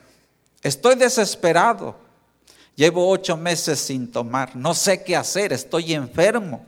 estoy 0.62 0.96
desesperado, 0.96 1.98
llevo 2.78 3.10
ocho 3.10 3.36
meses 3.36 3.80
sin 3.80 4.10
tomar, 4.10 4.56
no 4.56 4.74
sé 4.74 5.04
qué 5.04 5.18
hacer, 5.18 5.52
estoy 5.52 5.94
enfermo. 5.94 6.66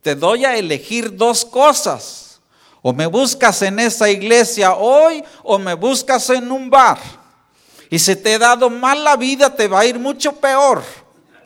Te 0.00 0.14
doy 0.14 0.44
a 0.44 0.56
elegir 0.56 1.14
dos 1.14 1.44
cosas, 1.44 2.40
o 2.80 2.92
me 2.92 3.06
buscas 3.06 3.60
en 3.62 3.80
esa 3.80 4.08
iglesia 4.08 4.74
hoy 4.74 5.22
o 5.42 5.58
me 5.58 5.74
buscas 5.74 6.30
en 6.30 6.50
un 6.52 6.70
bar. 6.70 6.98
Y 7.90 7.98
si 7.98 8.14
te 8.14 8.34
he 8.34 8.38
dado 8.38 8.70
mal 8.70 9.02
la 9.02 9.16
vida, 9.16 9.54
te 9.54 9.66
va 9.66 9.80
a 9.80 9.86
ir 9.86 9.98
mucho 9.98 10.32
peor. 10.36 10.84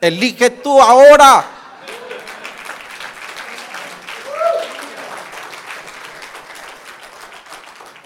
Elige 0.00 0.50
tú 0.50 0.81
ahora. 0.81 1.47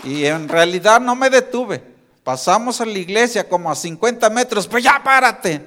Y 0.04 0.24
en 0.26 0.48
realidad 0.48 1.00
no 1.00 1.16
me 1.16 1.28
detuve. 1.28 1.95
Pasamos 2.26 2.80
a 2.80 2.84
la 2.84 2.98
iglesia 2.98 3.48
como 3.48 3.70
a 3.70 3.76
50 3.76 4.28
metros, 4.30 4.66
pues 4.66 4.82
ya 4.82 5.00
párate. 5.00 5.64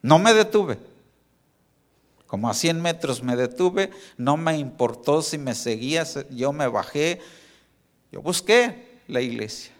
No 0.00 0.18
me 0.18 0.32
detuve. 0.32 0.78
Como 2.26 2.48
a 2.48 2.54
100 2.54 2.80
metros 2.80 3.22
me 3.22 3.36
detuve, 3.36 3.90
no 4.16 4.38
me 4.38 4.56
importó 4.56 5.20
si 5.20 5.36
me 5.36 5.54
seguías, 5.54 6.20
yo 6.30 6.50
me 6.54 6.66
bajé, 6.66 7.20
yo 8.10 8.22
busqué 8.22 9.02
la 9.06 9.20
iglesia, 9.20 9.70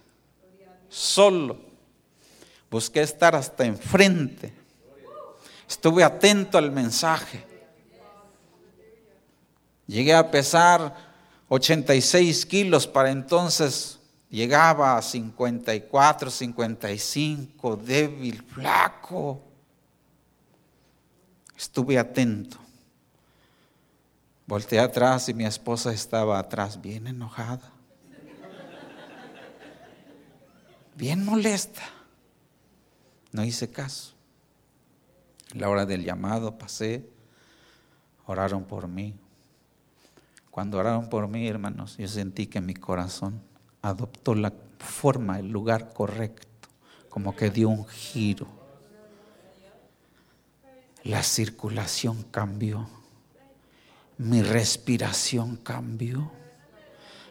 solo. 0.90 1.58
Busqué 2.71 3.00
estar 3.00 3.34
hasta 3.34 3.64
enfrente. 3.64 4.52
Estuve 5.67 6.04
atento 6.04 6.58
al 6.58 6.71
mensaje. 6.71 7.43
Llegué 9.86 10.12
a 10.12 10.30
pesar 10.30 10.95
86 11.49 12.45
kilos, 12.45 12.86
para 12.86 13.12
entonces 13.12 13.98
llegaba 14.30 14.97
a 14.97 15.02
54, 15.02 16.30
55, 16.30 17.76
débil, 17.76 18.43
flaco. 18.43 19.43
Estuve 21.56 21.99
atento. 21.99 22.58
Volteé 24.47 24.80
atrás 24.80 25.28
y 25.28 25.34
mi 25.34 25.45
esposa 25.45 25.93
estaba 25.93 26.38
atrás, 26.38 26.80
bien 26.80 27.06
enojada, 27.06 27.71
bien 30.95 31.23
molesta. 31.23 31.82
No 33.30 33.45
hice 33.45 33.71
caso. 33.71 34.14
La 35.52 35.69
hora 35.69 35.84
del 35.84 36.02
llamado 36.02 36.56
pasé, 36.56 37.06
oraron 38.26 38.64
por 38.64 38.88
mí. 38.88 39.14
Cuando 40.50 40.78
oraron 40.78 41.10
por 41.10 41.28
mí, 41.28 41.47
hermanos, 41.47 41.99
yo 41.99 42.08
sentí 42.08 42.47
que 42.47 42.62
mi 42.62 42.75
corazón 42.75 43.43
adoptó 43.82 44.34
la 44.34 44.52
forma, 44.78 45.38
el 45.38 45.49
lugar 45.49 45.93
correcto, 45.93 46.69
como 47.08 47.34
que 47.34 47.50
dio 47.50 47.69
un 47.69 47.86
giro. 47.86 48.47
La 51.04 51.23
circulación 51.23 52.25
cambió, 52.30 52.88
mi 54.19 54.43
respiración 54.43 55.56
cambió, 55.56 56.30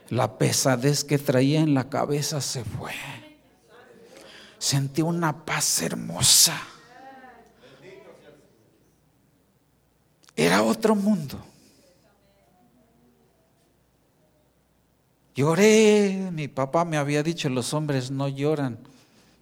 la 0.10 0.38
pesadez 0.38 1.04
que 1.04 1.18
traía 1.18 1.60
en 1.60 1.74
la 1.74 1.90
cabeza 1.90 2.42
se 2.42 2.64
fue 2.64 2.94
sentí 4.58 5.02
una 5.02 5.46
paz 5.46 5.82
hermosa. 5.82 6.60
Era 10.36 10.62
otro 10.64 10.96
mundo. 10.96 11.44
Lloré, 15.38 16.32
mi 16.34 16.48
papá 16.48 16.84
me 16.84 16.98
había 16.98 17.22
dicho, 17.22 17.48
los 17.48 17.76
hombres 17.76 18.10
no 18.10 18.28
lloran. 18.28 18.80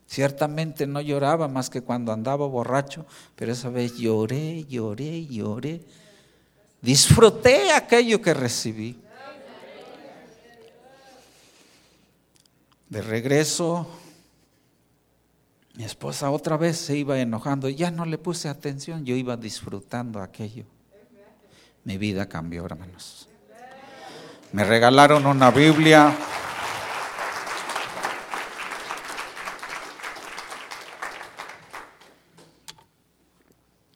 Ciertamente 0.08 0.86
no 0.86 1.00
lloraba 1.00 1.48
más 1.48 1.70
que 1.70 1.82
cuando 1.82 2.12
andaba 2.12 2.46
borracho, 2.46 3.06
pero 3.38 3.54
esa 3.54 3.70
vez 3.70 3.96
lloré, 3.96 4.66
lloré, 4.66 5.26
lloré. 5.26 5.82
Disfruté 6.82 7.72
aquello 7.72 8.22
que 8.22 8.34
recibí. 8.34 9.00
De 12.90 13.02
regreso 13.02 13.88
mi 15.76 15.86
esposa 15.86 16.30
otra 16.30 16.58
vez 16.58 16.78
se 16.78 16.98
iba 16.98 17.20
enojando, 17.20 17.70
ya 17.70 17.90
no 17.90 18.06
le 18.06 18.18
puse 18.18 18.50
atención, 18.50 19.06
yo 19.06 19.16
iba 19.16 19.38
disfrutando 19.38 20.22
aquello. 20.22 20.66
Mi 21.86 21.98
vida 21.98 22.28
cambió, 22.28 22.66
hermanos. 22.66 23.30
Me 24.56 24.63
regalaron 24.63 25.26
una 25.26 25.52
Biblia. 25.52 26.15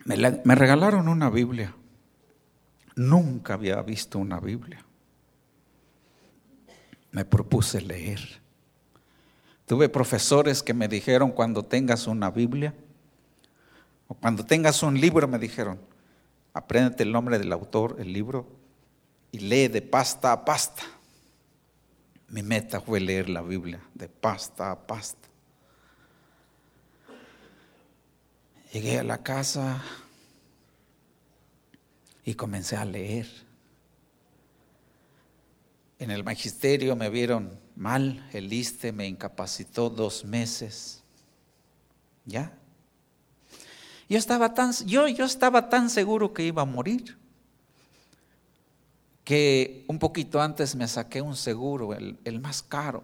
Me, 0.04 0.56
regalaron 0.56 1.08
una 1.08 1.30
Biblia. 1.30 1.74
Nunca 2.98 3.54
había 3.54 3.82
visto 3.84 4.20
una 4.20 4.42
Biblia. 4.42 4.84
Me 7.12 7.24
propuse 7.24 7.80
leer. 7.80 8.20
Tuve 9.66 9.88
profesores 9.88 10.62
que 10.62 10.74
me 10.74 10.90
dijeron 10.90 11.32
cuando 11.32 11.64
tengas 11.64 12.06
una 12.06 12.32
Biblia 12.32 12.74
o 14.10 14.14
cuando 14.14 14.46
tengas 14.46 14.84
un 14.84 15.00
libro, 15.00 15.26
me 15.26 15.40
dijeron, 15.40 15.80
apréndete 16.54 17.04
el 17.04 17.14
nombre 17.14 17.40
del 17.40 17.54
autor, 17.54 17.96
el 18.00 18.12
libro, 18.12 18.59
y 19.32 19.40
lee 19.40 19.68
de 19.68 19.82
pasta 19.82 20.32
a 20.32 20.44
pasta. 20.44 20.84
Mi 22.30 22.44
meta 22.44 22.80
fue 22.80 23.00
leer 23.00 23.30
la 23.30 23.42
Biblia 23.42 23.82
de 23.94 24.08
pasta 24.08 24.72
a 24.72 24.88
pasta. 24.88 25.28
Llegué 28.72 29.00
a 29.00 29.04
la 29.04 29.24
casa 29.24 29.84
y 32.24 32.36
comencé 32.36 32.76
a 32.76 32.86
leer. 32.86 33.28
En 35.98 36.12
el 36.12 36.24
magisterio 36.24 36.96
me 36.96 37.10
vieron 37.10 37.60
mal, 37.76 38.28
el 38.32 38.54
ISTE 38.54 38.92
me 38.92 39.08
incapacitó 39.08 39.90
dos 39.90 40.24
meses. 40.24 41.04
¿Ya? 42.26 42.54
Yo 44.08 44.18
estaba 44.18 44.54
tan, 44.54 44.72
yo, 44.86 45.08
yo 45.08 45.26
estaba 45.26 45.70
tan 45.70 45.90
seguro 45.90 46.34
que 46.34 46.44
iba 46.44 46.62
a 46.62 46.66
morir 46.66 47.19
que 49.30 49.86
un 49.88 50.00
poquito 50.00 50.42
antes 50.42 50.76
me 50.76 50.88
saqué 50.88 51.22
un 51.22 51.36
seguro, 51.36 51.94
el, 51.94 52.18
el 52.26 52.40
más 52.40 52.64
caro. 52.64 53.04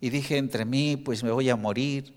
Y 0.00 0.08
dije 0.08 0.36
entre 0.36 0.64
mí, 0.64 0.96
pues 0.96 1.24
me 1.24 1.32
voy 1.32 1.50
a 1.50 1.56
morir. 1.56 2.14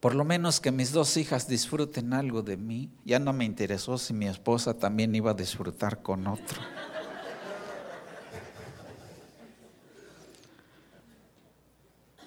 Por 0.00 0.14
lo 0.14 0.24
menos 0.24 0.58
que 0.58 0.72
mis 0.72 0.92
dos 0.92 1.18
hijas 1.18 1.46
disfruten 1.46 2.14
algo 2.14 2.40
de 2.40 2.56
mí. 2.56 2.88
Ya 3.04 3.18
no 3.18 3.34
me 3.34 3.44
interesó 3.44 3.98
si 3.98 4.14
mi 4.14 4.28
esposa 4.28 4.72
también 4.72 5.14
iba 5.14 5.32
a 5.32 5.34
disfrutar 5.34 6.00
con 6.00 6.26
otro. 6.26 6.62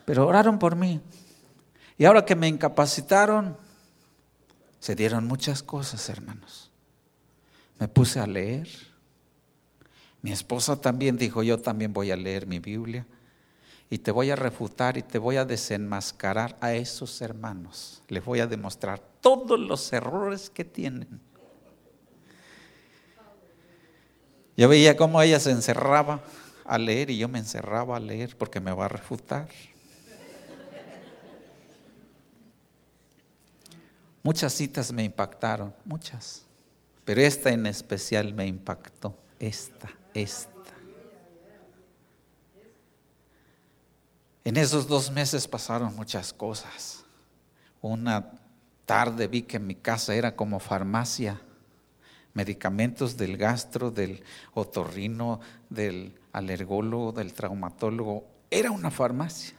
Pero 0.06 0.28
oraron 0.28 0.60
por 0.60 0.76
mí. 0.76 1.02
Y 1.98 2.06
ahora 2.06 2.24
que 2.26 2.36
me 2.36 2.48
incapacitaron, 2.48 3.58
se 4.80 4.94
dieron 4.94 5.26
muchas 5.26 5.64
cosas, 5.64 6.08
hermanos. 6.10 6.69
Me 7.80 7.88
puse 7.88 8.20
a 8.20 8.28
leer. 8.28 8.68
Mi 10.22 10.32
esposa 10.32 10.80
también 10.80 11.18
dijo, 11.18 11.44
yo 11.44 11.60
también 11.60 11.94
voy 11.94 12.12
a 12.12 12.18
leer 12.18 12.46
mi 12.46 12.60
Biblia 12.60 13.06
y 13.90 13.98
te 13.98 14.12
voy 14.12 14.30
a 14.30 14.36
refutar 14.36 14.98
y 14.98 15.02
te 15.02 15.18
voy 15.18 15.38
a 15.38 15.46
desenmascarar 15.46 16.58
a 16.60 16.74
esos 16.74 17.22
hermanos. 17.22 18.04
Les 18.10 18.24
voy 18.24 18.42
a 18.42 18.48
demostrar 18.48 19.00
todos 19.22 19.60
los 19.60 19.92
errores 19.94 20.50
que 20.50 20.66
tienen. 20.66 21.22
Yo 24.58 24.68
veía 24.68 24.98
cómo 24.98 25.22
ella 25.22 25.40
se 25.40 25.52
encerraba 25.52 26.22
a 26.66 26.78
leer 26.78 27.10
y 27.10 27.18
yo 27.18 27.30
me 27.30 27.40
encerraba 27.40 27.96
a 27.96 28.00
leer 28.00 28.38
porque 28.38 28.60
me 28.60 28.74
va 28.74 28.86
a 28.86 28.90
refutar. 28.90 29.48
Muchas 34.22 34.54
citas 34.54 34.92
me 34.92 35.06
impactaron, 35.06 35.74
muchas, 35.86 36.46
pero 37.10 37.22
esta 37.22 37.50
en 37.50 37.66
especial 37.66 38.36
me 38.36 38.46
impactó, 38.46 39.18
esta, 39.40 39.90
esta. 40.14 40.52
En 44.44 44.58
esos 44.58 44.88
dos 44.88 45.10
meses 45.10 45.48
pasaron 45.48 45.96
muchas 45.96 46.32
cosas. 46.32 47.04
Una 47.82 48.30
tarde 48.86 49.26
vi 49.26 49.42
que 49.42 49.58
mi 49.58 49.74
casa 49.74 50.14
era 50.14 50.36
como 50.36 50.60
farmacia, 50.60 51.42
medicamentos 52.36 53.18
del 53.18 53.38
gastro, 53.38 53.90
del 53.90 54.24
otorrino, 54.54 55.40
del 55.68 56.14
alergólogo, 56.32 57.12
del 57.12 57.34
traumatólogo, 57.34 58.24
era 58.52 58.70
una 58.70 58.92
farmacia. 58.92 59.56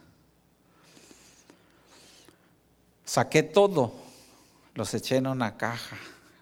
Saqué 3.04 3.42
todo, 3.42 3.92
los 4.76 4.94
eché 4.94 5.16
en 5.16 5.26
una 5.26 5.56
caja, 5.56 5.96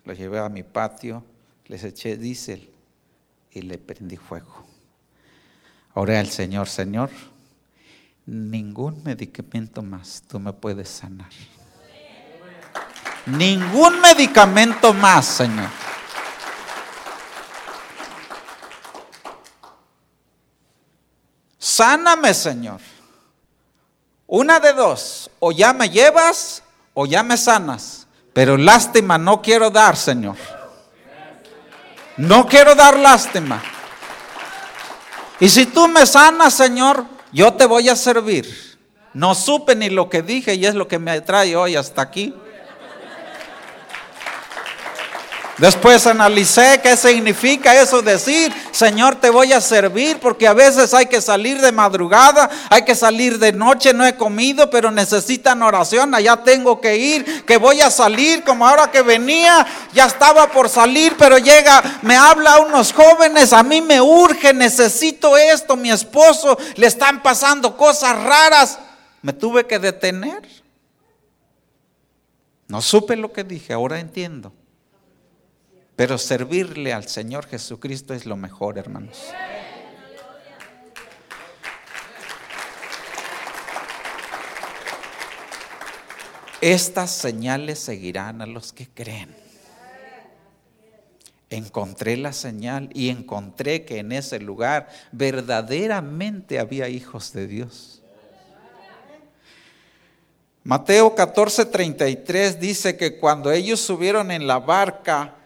los 0.09 0.17
llevé 0.17 0.39
a 0.39 0.49
mi 0.49 0.63
patio, 0.63 1.23
les 1.67 1.85
eché 1.85 2.17
diésel 2.17 2.67
y 3.53 3.61
le 3.61 3.77
prendí 3.77 4.17
fuego. 4.17 4.65
Oré 5.93 6.17
al 6.17 6.31
Señor, 6.31 6.67
Señor, 6.67 7.11
ningún 8.25 9.03
medicamento 9.05 9.83
más 9.83 10.23
tú 10.27 10.41
me 10.41 10.55
puedes 10.55 10.89
sanar. 10.89 11.29
Ningún 13.27 14.01
medicamento 14.01 14.95
más, 14.95 15.27
Señor. 15.27 15.69
Sáname, 21.59 22.33
Señor. 22.33 22.81
Una 24.27 24.59
de 24.59 24.73
dos, 24.73 25.31
o 25.39 25.53
ya 25.53 25.75
me 25.75 25.91
llevas 25.91 26.63
o 26.95 27.05
ya 27.05 27.23
me 27.23 27.37
sanas. 27.37 28.08
Pero 28.39 28.57
lástima 28.57 29.19
no 29.19 29.43
quiero 29.43 29.69
dar, 29.69 29.97
Señor. 29.97 30.37
No 32.19 32.47
quiero 32.47 32.77
dar 32.77 32.97
lástima. 32.97 33.61
Y 35.41 35.49
si 35.49 35.67
tú 35.67 35.89
me 35.89 36.07
sanas, 36.07 36.55
Señor, 36.55 37.05
yo 37.33 37.55
te 37.55 37.67
voy 37.67 37.89
a 37.89 37.97
servir. 37.97 38.79
No 39.13 39.35
supe 39.35 39.75
ni 39.75 39.91
lo 39.91 40.09
que 40.09 40.23
dije 40.23 40.55
y 40.55 40.67
es 40.67 40.77
lo 40.77 40.87
que 40.87 41.01
me 41.01 41.21
trae 41.21 41.57
hoy 41.57 41.75
hasta 41.75 42.01
aquí. 42.01 42.33
Después 45.59 46.07
analicé 46.07 46.81
qué 46.81 46.97
significa 46.97 47.81
eso 47.81 48.01
decir, 48.01 48.55
Señor, 48.71 49.17
te 49.17 49.29
voy 49.29 49.53
a 49.53 49.61
servir, 49.61 50.21
porque 50.21 50.47
a 50.47 50.53
veces 50.53 50.95
hay 50.95 51.07
que 51.07 51.21
salir 51.21 51.61
de 51.61 51.73
madrugada, 51.73 52.49
hay 52.71 52.85
que 52.85 52.95
salir 52.95 53.41
de 53.41 53.53
noche, 53.53 53.93
no 53.93 54.07
he 54.07 54.15
comido, 54.15 54.71
pero 54.71 54.93
necesitan 54.93 55.61
oración, 55.63 56.15
allá 56.15 56.37
tengo 56.45 56.81
que 56.81 56.97
ir, 56.97 57.45
que 57.45 57.57
voy 57.57 57.81
a 57.81 57.91
salir, 57.91 58.45
como 58.45 58.69
ahora 58.69 58.93
que 58.93 59.03
venía, 59.03 59.67
ya 59.93 60.07
estaba 60.07 60.49
por 60.49 60.69
salir, 60.69 61.17
pero 61.19 61.39
llega, 61.39 61.83
me 62.03 62.15
habla 62.15 62.61
unos 62.61 62.93
jóvenes, 62.93 63.53
a 63.53 63.65
mí 63.65 63.81
me 63.81 64.01
urge, 64.01 64.55
necesito 64.55 65.37
esto, 65.37 65.75
mi 65.75 65.91
esposo, 65.91 66.57
le 66.77 66.87
están 66.87 67.21
pasando 67.21 67.77
cosas 67.77 68.23
raras, 68.23 68.79
me 69.23 69.33
tuve 69.33 69.67
que 69.67 69.81
detener. 69.81 70.49
No 72.69 72.81
supe 72.81 73.17
lo 73.17 73.33
que 73.33 73.43
dije, 73.43 73.73
ahora 73.73 73.99
entiendo. 73.99 74.53
Pero 75.99 76.17
servirle 76.17 76.93
al 76.93 77.09
Señor 77.09 77.49
Jesucristo 77.49 78.15
es 78.15 78.25
lo 78.25 78.37
mejor, 78.37 78.79
hermanos. 78.79 79.19
Estas 86.61 87.11
señales 87.11 87.81
seguirán 87.81 88.41
a 88.43 88.47
los 88.47 88.73
que 88.73 88.87
creen. 88.87 89.35
Encontré 91.51 92.17
la 92.17 92.33
señal 92.33 92.91
y 92.95 93.09
encontré 93.09 93.85
que 93.85 93.99
en 93.99 94.13
ese 94.13 94.39
lugar 94.39 94.89
verdaderamente 95.11 96.61
había 96.61 96.89
hijos 96.89 97.33
de 97.33 97.49
Dios. 97.49 98.03
Mateo 100.63 101.17
14:33 101.17 102.61
dice 102.61 102.97
que 102.97 103.19
cuando 103.19 103.51
ellos 103.51 103.81
subieron 103.81 104.31
en 104.31 104.47
la 104.47 104.61
barca, 104.61 105.38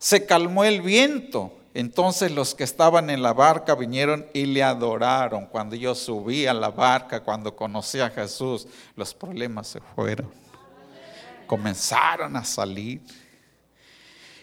se 0.00 0.24
calmó 0.24 0.64
el 0.64 0.80
viento. 0.80 1.52
Entonces 1.74 2.32
los 2.32 2.54
que 2.56 2.64
estaban 2.64 3.10
en 3.10 3.22
la 3.22 3.32
barca 3.32 3.76
vinieron 3.76 4.26
y 4.32 4.46
le 4.46 4.62
adoraron. 4.62 5.46
Cuando 5.46 5.76
yo 5.76 5.94
subí 5.94 6.46
a 6.46 6.54
la 6.54 6.70
barca, 6.70 7.20
cuando 7.20 7.54
conocí 7.54 8.00
a 8.00 8.10
Jesús, 8.10 8.66
los 8.96 9.14
problemas 9.14 9.68
se 9.68 9.80
fueron. 9.94 10.32
Comenzaron 11.46 12.34
a 12.34 12.44
salir. 12.44 13.02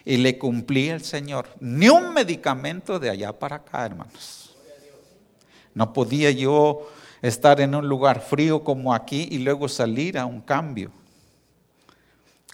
Y 0.05 0.17
le 0.17 0.37
cumplí 0.37 0.89
el 0.89 1.03
Señor. 1.03 1.49
Ni 1.59 1.89
un 1.89 2.13
medicamento 2.13 2.97
de 2.97 3.09
allá 3.09 3.33
para 3.33 3.57
acá, 3.57 3.85
hermanos. 3.85 4.55
No 5.73 5.91
podía 5.91 6.31
yo 6.31 6.87
estar 7.21 7.59
en 7.59 7.73
un 7.75 7.89
lugar 7.89 8.21
frío 8.21 8.63
como 8.63 8.93
aquí 8.93 9.27
y 9.31 9.39
luego 9.39 9.67
salir 9.67 10.17
a 10.17 10.25
un 10.25 10.39
cambio. 10.39 10.91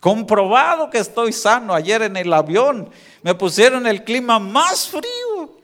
Comprobado 0.03 0.89
que 0.89 0.97
estoy 0.97 1.31
sano. 1.31 1.73
Ayer 1.73 2.01
en 2.01 2.17
el 2.17 2.33
avión 2.33 2.91
me 3.21 3.33
pusieron 3.35 3.87
el 3.87 4.03
clima 4.03 4.37
más 4.37 4.89
frío. 4.89 5.57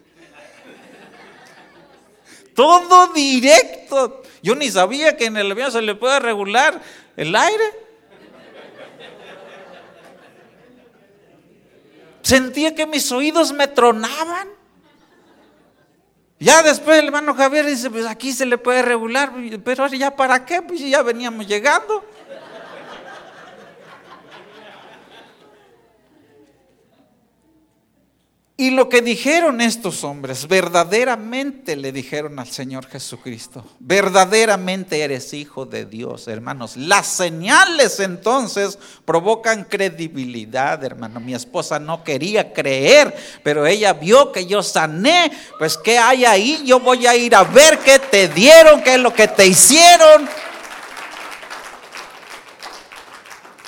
Todo 2.56 3.08
directo. 3.08 4.24
Yo 4.42 4.56
ni 4.56 4.72
sabía 4.72 5.18
que 5.18 5.26
en 5.26 5.36
el 5.36 5.52
avión 5.52 5.74
se 5.74 5.82
le 5.82 5.94
puede 5.94 6.22
regular 6.22 6.82
el 7.18 7.36
aire. 7.36 7.66
Sentía 12.22 12.74
que 12.74 12.88
mis 12.88 13.12
oídos 13.12 13.52
me 13.52 13.68
tronaban. 13.68 14.48
Ya 16.40 16.64
después 16.64 17.00
el 17.00 17.08
hermano 17.08 17.36
Javier 17.36 17.66
dice, 17.66 17.90
pues 17.90 18.06
aquí 18.06 18.32
se 18.32 18.46
le 18.46 18.58
puede 18.58 18.84
regular, 18.84 19.34
pero 19.66 19.86
ya 19.88 20.16
para 20.16 20.46
qué, 20.46 20.62
pues 20.62 20.80
ya 20.80 21.02
veníamos 21.02 21.46
llegando. 21.46 22.06
Y 28.60 28.72
lo 28.72 28.90
que 28.90 29.02
dijeron 29.02 29.62
estos 29.62 30.04
hombres, 30.04 30.46
verdaderamente 30.46 31.78
le 31.78 31.94
dijeron 31.94 32.40
al 32.40 32.50
Señor 32.50 32.88
Jesucristo, 32.88 33.64
verdaderamente 33.80 35.00
eres 35.00 35.34
hijo 35.34 35.66
de 35.66 35.86
Dios, 35.86 36.28
hermanos. 36.28 36.76
Las 36.76 37.08
señales 37.08 38.02
entonces 38.02 38.78
provocan 39.06 39.64
credibilidad, 39.64 40.84
hermano. 40.84 41.22
Mi 41.22 41.34
esposa 41.34 41.80
no 41.80 42.04
quería 42.04 42.52
creer, 42.52 43.16
pero 43.46 43.66
ella 43.66 43.94
vio 43.94 44.34
que 44.34 44.46
yo 44.46 44.62
sané, 44.62 45.32
pues 45.58 45.78
¿qué 45.78 45.98
hay 45.98 46.26
ahí? 46.26 46.62
Yo 46.66 46.82
voy 46.82 47.08
a 47.08 47.16
ir 47.16 47.36
a 47.36 47.46
ver 47.46 47.80
qué 47.80 47.98
te 47.98 48.28
dieron, 48.28 48.84
qué 48.84 48.96
es 48.96 49.00
lo 49.00 49.14
que 49.14 49.30
te 49.30 49.48
hicieron. 49.48 50.28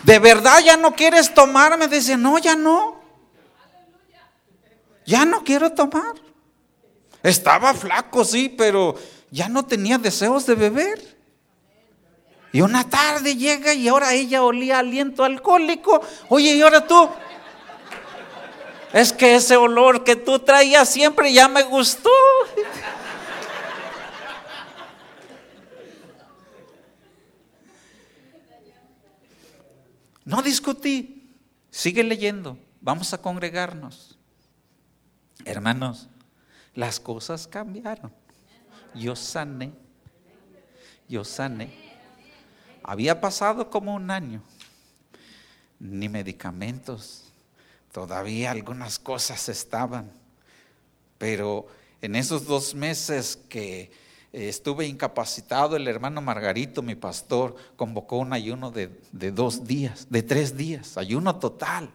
¿De 0.04 0.20
verdad 0.20 0.60
ya 0.60 0.76
no 0.76 0.94
quieres 0.94 1.34
tomar? 1.34 1.78
Me 1.78 1.88
dice, 1.88 2.18
no, 2.18 2.38
ya 2.40 2.58
no. 2.58 3.01
Ya 5.06 5.26
no 5.26 5.44
quiero 5.44 5.72
tomar. 5.72 6.16
Estaba 7.24 7.74
flaco, 7.74 8.24
sí, 8.24 8.50
pero 8.50 8.96
ya 9.30 9.48
no 9.48 9.66
tenía 9.66 9.98
deseos 9.98 10.46
de 10.46 10.56
beber. 10.56 11.18
Y 12.52 12.62
una 12.62 12.90
tarde 12.90 13.36
llega 13.36 13.74
y 13.74 13.88
ahora 13.88 14.14
ella 14.14 14.44
olía 14.44 14.80
aliento 14.80 15.24
alcohólico. 15.24 16.02
Oye, 16.30 16.56
y 16.56 16.62
ahora 16.62 16.86
tú. 16.86 17.10
Es 18.92 19.14
que 19.14 19.36
ese 19.36 19.56
olor 19.56 20.04
que 20.04 20.18
tú 20.18 20.40
traías 20.40 20.90
siempre 20.90 21.32
ya 21.32 21.48
me 21.48 21.64
gustó. 21.64 22.10
No 30.26 30.42
discutí. 30.42 31.38
Sigue 31.70 32.04
leyendo. 32.04 32.58
Vamos 32.82 33.14
a 33.14 33.22
congregarnos. 33.22 34.11
Hermanos, 35.46 36.10
las 36.76 37.00
cosas 37.00 37.48
cambiaron. 37.48 38.12
Yo 38.94 39.16
sané. 39.16 39.72
yo 41.08 41.24
sané. 41.24 41.72
Había 42.84 43.22
pasado 43.22 43.70
como 43.70 43.94
un 43.94 44.10
año, 44.10 44.42
ni 45.80 46.10
medicamentos, 46.10 47.26
todavía 47.92 48.52
algunas 48.52 48.98
cosas 48.98 49.50
estaban, 49.50 50.12
pero 51.18 51.68
en 52.02 52.16
esos 52.16 52.46
dos 52.46 52.74
meses 52.74 53.38
que 53.50 53.92
estuve 54.32 54.88
incapacitado, 54.88 55.76
el 55.76 55.88
hermano 55.88 56.22
Margarito, 56.22 56.82
mi 56.82 56.96
pastor, 56.96 57.56
convocó 57.76 58.18
un 58.18 58.34
ayuno 58.34 58.72
de, 58.72 59.00
de 59.12 59.32
dos 59.32 59.66
días, 59.66 60.08
de 60.10 60.24
tres 60.24 60.58
días, 60.58 60.98
ayuno 60.98 61.38
total 61.38 61.92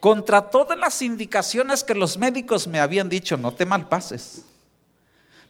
contra 0.00 0.50
todas 0.50 0.78
las 0.78 1.02
indicaciones 1.02 1.82
que 1.82 1.94
los 1.94 2.18
médicos 2.18 2.66
me 2.66 2.80
habían 2.80 3.08
dicho, 3.08 3.36
no 3.36 3.52
te 3.52 3.66
malpases, 3.66 4.44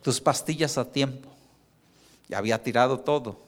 tus 0.02 0.20
pastillas 0.20 0.78
a 0.78 0.90
tiempo. 0.90 1.28
Ya 2.28 2.38
había 2.38 2.62
tirado 2.62 3.00
todo. 3.00 3.40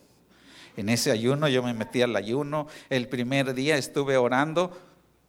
En 0.77 0.89
ese 0.89 1.11
ayuno 1.11 1.49
yo 1.49 1.63
me 1.63 1.75
metí 1.75 2.03
al 2.03 2.17
ayuno. 2.17 2.67
El 2.89 3.09
primer 3.09 3.55
día 3.55 3.77
estuve 3.77 4.17
orando, 4.17 4.77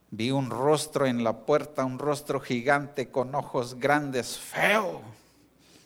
vi 0.09 0.31
un 0.31 0.49
rostro 0.49 1.05
en 1.05 1.23
la 1.23 1.45
puerta, 1.45 1.83
un 1.83 1.99
rostro 1.99 2.39
gigante 2.39 3.09
con 3.09 3.35
ojos 3.35 3.75
grandes, 3.79 4.37
feo. 4.37 5.01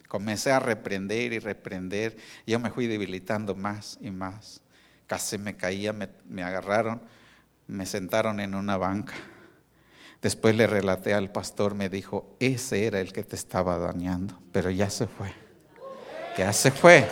Comencé 0.08 0.52
a 0.52 0.60
reprender 0.60 1.34
y 1.34 1.40
reprender. 1.40 2.16
Yo 2.46 2.60
me 2.60 2.70
fui 2.70 2.88
debilitando 2.88 3.56
más 3.56 3.98
y 4.02 4.12
más. 4.12 4.62
Casi 5.08 5.38
me 5.38 5.56
caía, 5.56 5.94
me, 5.94 6.10
me 6.28 6.44
agarraron, 6.44 7.02
me 7.68 7.86
sentaron 7.86 8.40
en 8.40 8.56
una 8.56 8.78
banca. 8.78 9.14
Después 10.26 10.56
le 10.56 10.66
relaté 10.66 11.14
al 11.14 11.30
pastor, 11.30 11.76
me 11.76 11.88
dijo, 11.88 12.36
ese 12.40 12.88
era 12.88 13.00
el 13.00 13.14
que 13.14 13.22
te 13.24 13.36
estaba 13.36 13.78
dañando, 13.78 14.34
pero 14.52 14.72
ya 14.72 14.90
se 14.90 15.06
fue. 15.06 15.32
Ya 16.36 16.52
se 16.52 16.72
fue. 16.72 17.08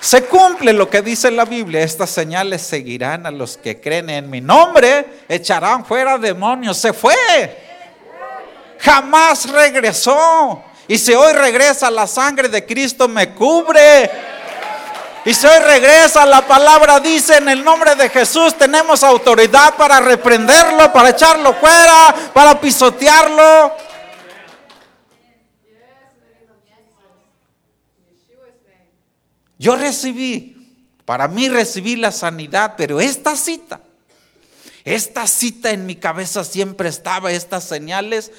Se 0.00 0.24
cumple 0.24 0.72
lo 0.72 0.88
que 0.88 1.02
dice 1.02 1.30
la 1.30 1.44
Biblia, 1.44 1.82
estas 1.82 2.08
señales 2.08 2.62
seguirán 2.62 3.26
a 3.26 3.30
los 3.30 3.58
que 3.58 3.78
creen 3.78 4.08
en 4.08 4.30
mi 4.30 4.40
nombre, 4.40 5.04
echarán 5.28 5.84
fuera 5.84 6.16
demonios, 6.16 6.78
se 6.78 6.94
fue. 6.94 7.58
Jamás 8.78 9.50
regresó. 9.50 10.64
Y 10.88 10.96
si 10.96 11.12
hoy 11.12 11.34
regresa, 11.34 11.90
la 11.90 12.06
sangre 12.06 12.48
de 12.48 12.64
Cristo 12.64 13.06
me 13.06 13.34
cubre. 13.34 14.10
Hoy 15.26 15.58
regresa, 15.64 16.24
la 16.24 16.46
palabra 16.46 16.98
dice 16.98 17.36
en 17.36 17.48
el 17.50 17.62
nombre 17.62 17.94
de 17.94 18.08
Jesús, 18.08 18.56
tenemos 18.56 19.02
autoridad 19.02 19.76
para 19.76 20.00
reprenderlo, 20.00 20.90
para 20.92 21.10
echarlo 21.10 21.52
fuera, 21.54 22.14
para 22.32 22.58
pisotearlo. 22.58 23.76
Yo 29.58 29.76
recibí, 29.76 30.56
para 31.04 31.28
mí 31.28 31.50
recibí 31.50 31.96
la 31.96 32.12
sanidad, 32.12 32.74
pero 32.78 32.98
esta 32.98 33.36
cita, 33.36 33.80
esta 34.86 35.26
cita 35.26 35.70
en 35.70 35.84
mi 35.84 35.96
cabeza 35.96 36.44
siempre 36.44 36.88
estaba, 36.88 37.30
estas 37.30 37.64
señales 37.64 38.32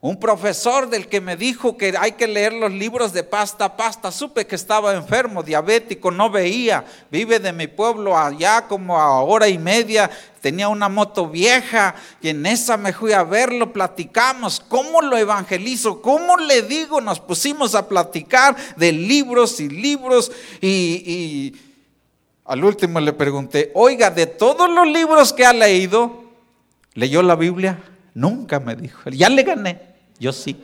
un 0.00 0.20
profesor 0.20 0.88
del 0.88 1.08
que 1.08 1.20
me 1.20 1.36
dijo 1.36 1.76
que 1.76 1.92
hay 1.98 2.12
que 2.12 2.28
leer 2.28 2.52
los 2.52 2.70
libros 2.70 3.12
de 3.12 3.24
pasta 3.24 3.64
a 3.64 3.76
pasta, 3.76 4.12
supe 4.12 4.46
que 4.46 4.54
estaba 4.54 4.94
enfermo, 4.94 5.42
diabético, 5.42 6.12
no 6.12 6.30
veía, 6.30 6.84
vive 7.10 7.40
de 7.40 7.52
mi 7.52 7.66
pueblo 7.66 8.16
allá 8.16 8.68
como 8.68 8.96
a 8.96 9.20
hora 9.22 9.48
y 9.48 9.58
media, 9.58 10.08
tenía 10.40 10.68
una 10.68 10.88
moto 10.88 11.28
vieja 11.28 11.96
y 12.20 12.28
en 12.28 12.46
esa 12.46 12.76
me 12.76 12.92
fui 12.92 13.12
a 13.12 13.24
verlo, 13.24 13.72
platicamos, 13.72 14.60
¿cómo 14.60 15.02
lo 15.02 15.16
evangelizo? 15.16 16.00
¿Cómo 16.00 16.36
le 16.36 16.62
digo? 16.62 17.00
Nos 17.00 17.18
pusimos 17.18 17.74
a 17.74 17.88
platicar 17.88 18.54
de 18.76 18.92
libros 18.92 19.58
y 19.58 19.68
libros 19.68 20.30
y, 20.60 20.68
y 20.68 21.56
al 22.44 22.62
último 22.62 23.00
le 23.00 23.14
pregunté, 23.14 23.72
oiga, 23.74 24.10
de 24.12 24.26
todos 24.26 24.70
los 24.70 24.86
libros 24.86 25.32
que 25.32 25.44
ha 25.44 25.52
leído, 25.52 26.22
¿leyó 26.94 27.20
la 27.20 27.34
Biblia? 27.34 27.82
Nunca 28.14 28.60
me 28.60 28.76
dijo, 28.76 29.10
ya 29.10 29.28
le 29.28 29.42
gané. 29.42 29.87
Yo 30.18 30.32
sí. 30.32 30.56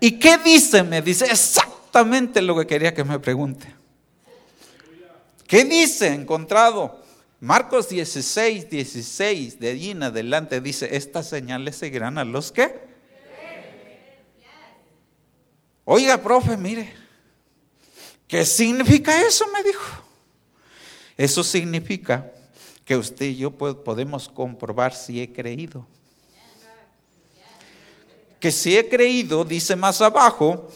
¿Y 0.00 0.18
qué 0.18 0.38
dice? 0.38 0.82
Me 0.82 1.02
dice 1.02 1.26
exactamente 1.26 2.40
lo 2.40 2.56
que 2.58 2.66
quería 2.66 2.94
que 2.94 3.04
me 3.04 3.18
pregunte. 3.18 3.74
¿Qué 5.46 5.64
dice? 5.64 6.08
Encontrado. 6.08 7.02
Marcos 7.40 7.88
16, 7.88 8.68
16, 8.68 9.60
de 9.60 9.70
allí 9.70 9.90
en 9.90 10.02
adelante 10.02 10.60
dice, 10.60 10.96
estas 10.96 11.28
señales 11.28 11.76
seguirán 11.76 12.18
a 12.18 12.24
los 12.24 12.52
que. 12.52 12.88
Oiga, 15.84 16.20
profe, 16.20 16.56
mire, 16.56 16.92
¿qué 18.26 18.44
significa 18.44 19.22
eso? 19.22 19.46
Me 19.52 19.62
dijo. 19.62 20.04
Eso 21.16 21.42
significa 21.42 22.30
que 22.84 22.96
usted 22.96 23.26
y 23.26 23.36
yo 23.36 23.50
podemos 23.50 24.28
comprobar 24.28 24.94
si 24.94 25.22
he 25.22 25.32
creído 25.32 25.86
que 28.40 28.52
si 28.52 28.76
he 28.76 28.88
creído, 28.88 29.44
dice 29.44 29.76
más 29.76 30.00
abajo, 30.00 30.68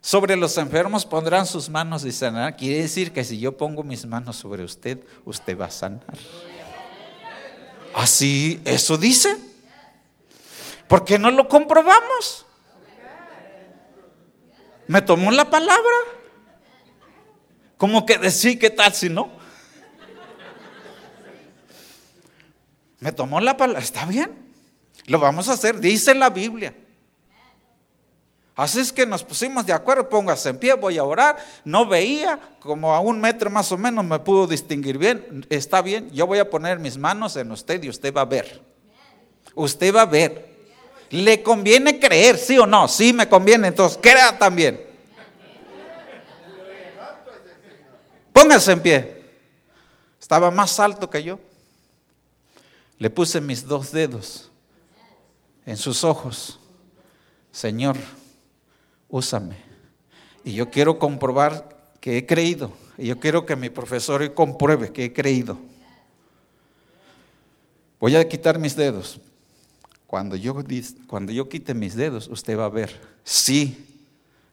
sobre 0.00 0.36
los 0.36 0.56
enfermos 0.56 1.04
pondrán 1.04 1.46
sus 1.46 1.68
manos 1.68 2.04
y 2.04 2.12
sanarán. 2.12 2.54
Quiere 2.54 2.82
decir 2.82 3.12
que 3.12 3.22
si 3.22 3.38
yo 3.38 3.56
pongo 3.56 3.82
mis 3.82 4.06
manos 4.06 4.36
sobre 4.36 4.64
usted, 4.64 4.98
usted 5.24 5.58
va 5.58 5.66
a 5.66 5.70
sanar. 5.70 6.16
Así, 7.94 8.60
eso 8.64 8.96
dice. 8.96 9.36
¿Por 10.88 11.04
qué 11.04 11.18
no 11.18 11.30
lo 11.30 11.48
comprobamos? 11.48 12.46
Me 14.86 15.02
tomó 15.02 15.30
la 15.30 15.48
palabra. 15.48 15.96
Como 17.76 18.04
que 18.04 18.18
decir, 18.18 18.58
¿qué 18.58 18.70
tal 18.70 18.92
si 18.92 19.08
no? 19.08 19.30
Me 22.98 23.12
tomó 23.12 23.40
la 23.40 23.56
palabra. 23.56 23.80
Está 23.82 24.06
bien. 24.06 24.39
Lo 25.10 25.18
vamos 25.18 25.48
a 25.48 25.54
hacer, 25.54 25.80
dice 25.80 26.14
la 26.14 26.30
Biblia. 26.30 26.72
Así 28.54 28.78
es 28.78 28.92
que 28.92 29.04
nos 29.04 29.24
pusimos 29.24 29.66
de 29.66 29.72
acuerdo, 29.72 30.08
póngase 30.08 30.50
en 30.50 30.58
pie, 30.58 30.74
voy 30.74 30.98
a 30.98 31.02
orar. 31.02 31.36
No 31.64 31.84
veía, 31.84 32.38
como 32.60 32.94
a 32.94 33.00
un 33.00 33.20
metro 33.20 33.50
más 33.50 33.72
o 33.72 33.76
menos 33.76 34.04
me 34.04 34.20
pudo 34.20 34.46
distinguir 34.46 34.98
bien. 34.98 35.44
Está 35.50 35.82
bien, 35.82 36.08
yo 36.12 36.28
voy 36.28 36.38
a 36.38 36.48
poner 36.48 36.78
mis 36.78 36.96
manos 36.96 37.34
en 37.34 37.50
usted 37.50 37.82
y 37.82 37.88
usted 37.88 38.14
va 38.14 38.20
a 38.20 38.26
ver. 38.26 38.62
Usted 39.56 39.92
va 39.92 40.02
a 40.02 40.06
ver. 40.06 40.48
¿Le 41.10 41.42
conviene 41.42 41.98
creer, 41.98 42.38
sí 42.38 42.56
o 42.56 42.64
no? 42.64 42.86
Sí, 42.86 43.12
me 43.12 43.28
conviene, 43.28 43.66
entonces 43.66 43.98
crea 44.00 44.38
también. 44.38 44.80
Póngase 48.32 48.70
en 48.70 48.80
pie. 48.80 49.24
Estaba 50.20 50.52
más 50.52 50.78
alto 50.78 51.10
que 51.10 51.20
yo. 51.20 51.40
Le 52.96 53.10
puse 53.10 53.40
mis 53.40 53.66
dos 53.66 53.90
dedos 53.90 54.49
en 55.66 55.76
sus 55.76 56.04
ojos, 56.04 56.58
Señor, 57.52 57.96
úsame. 59.08 59.56
Y 60.44 60.54
yo 60.54 60.70
quiero 60.70 60.98
comprobar 60.98 61.92
que 62.00 62.16
he 62.16 62.26
creído. 62.26 62.72
Y 62.96 63.06
yo 63.06 63.18
quiero 63.18 63.46
que 63.46 63.56
mi 63.56 63.70
profesor 63.70 64.32
compruebe 64.34 64.92
que 64.92 65.06
he 65.06 65.12
creído. 65.12 65.58
Voy 67.98 68.16
a 68.16 68.28
quitar 68.28 68.58
mis 68.58 68.76
dedos. 68.76 69.20
Cuando 70.06 70.36
yo, 70.36 70.56
cuando 71.06 71.32
yo 71.32 71.48
quite 71.48 71.74
mis 71.74 71.94
dedos, 71.94 72.28
usted 72.28 72.58
va 72.58 72.64
a 72.64 72.70
ver. 72.70 73.00
Sí. 73.22 73.86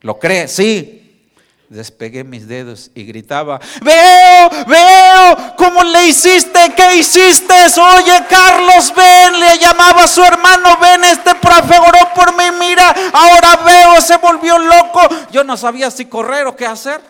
¿Lo 0.02 0.20
cree? 0.20 0.48
Sí 0.48 1.07
despegué 1.70 2.24
mis 2.24 2.48
dedos 2.48 2.92
y 2.96 3.04
gritaba, 3.04 3.60
veo, 3.84 4.50
veo, 4.68 5.56
¿cómo 5.58 5.84
le 5.84 6.08
hiciste? 6.08 6.60
¿Qué 6.76 6.98
hiciste? 6.98 7.54
Oye, 7.54 8.26
Carlos, 8.30 8.94
ven, 8.96 9.40
le 9.40 9.58
llamaba 9.60 10.04
a 10.04 10.08
su 10.08 10.24
hermano, 10.24 10.78
ven, 10.80 11.04
este 11.04 11.36
profe 11.36 11.78
oró 11.78 12.14
por 12.16 12.36
mí, 12.36 12.46
mira, 12.60 12.94
ahora 13.14 13.58
veo, 13.58 14.02
se 14.02 14.18
volvió 14.18 14.58
loco. 14.58 15.02
Yo 15.32 15.44
no 15.44 15.58
sabía 15.58 15.92
si 15.92 16.06
correr 16.06 16.48
o 16.48 16.56
qué 16.56 16.66
hacer. 16.66 17.02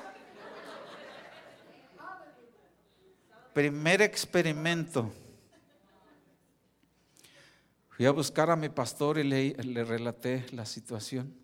Primer 3.53 4.01
experimento. 4.01 5.11
Fui 7.89 8.05
a 8.05 8.11
buscar 8.11 8.51
a 8.51 8.55
mi 8.55 8.69
pastor 8.69 9.17
y 9.17 9.23
le, 9.23 9.53
le 9.63 9.83
relaté 9.83 10.45
la 10.51 10.65
situación. 10.67 11.35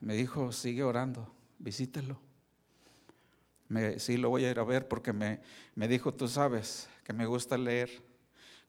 Me 0.00 0.14
dijo, 0.14 0.50
sigue 0.52 0.82
orando, 0.82 1.30
visítelo 1.58 2.31
sí, 3.98 4.16
lo 4.16 4.30
voy 4.30 4.44
a 4.44 4.50
ir 4.50 4.58
a 4.58 4.64
ver 4.64 4.88
porque 4.88 5.12
me, 5.12 5.40
me 5.74 5.88
dijo, 5.88 6.12
tú 6.12 6.28
sabes 6.28 6.88
que 7.04 7.12
me 7.12 7.26
gusta 7.26 7.56
leer. 7.56 8.02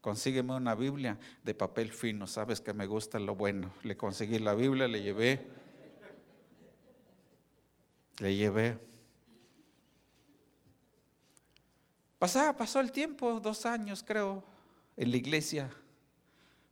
Consígueme 0.02 0.54
una 0.54 0.76
Biblia 0.76 1.18
de 1.44 1.54
papel 1.54 1.92
fino, 1.92 2.28
sabes 2.28 2.60
que 2.60 2.74
me 2.74 2.86
gusta 2.86 3.20
lo 3.20 3.36
bueno. 3.36 3.72
Le 3.84 3.96
conseguí 3.96 4.38
la 4.40 4.54
Biblia, 4.54 4.88
le 4.88 5.02
llevé. 5.02 5.48
Le 8.20 8.36
llevé. 8.36 8.78
Pasaba, 12.20 12.56
pasó 12.56 12.80
el 12.80 12.92
tiempo, 12.92 13.40
dos 13.40 13.66
años 13.66 14.04
creo, 14.06 14.44
en 14.96 15.12
la 15.12 15.18
iglesia. 15.18 15.70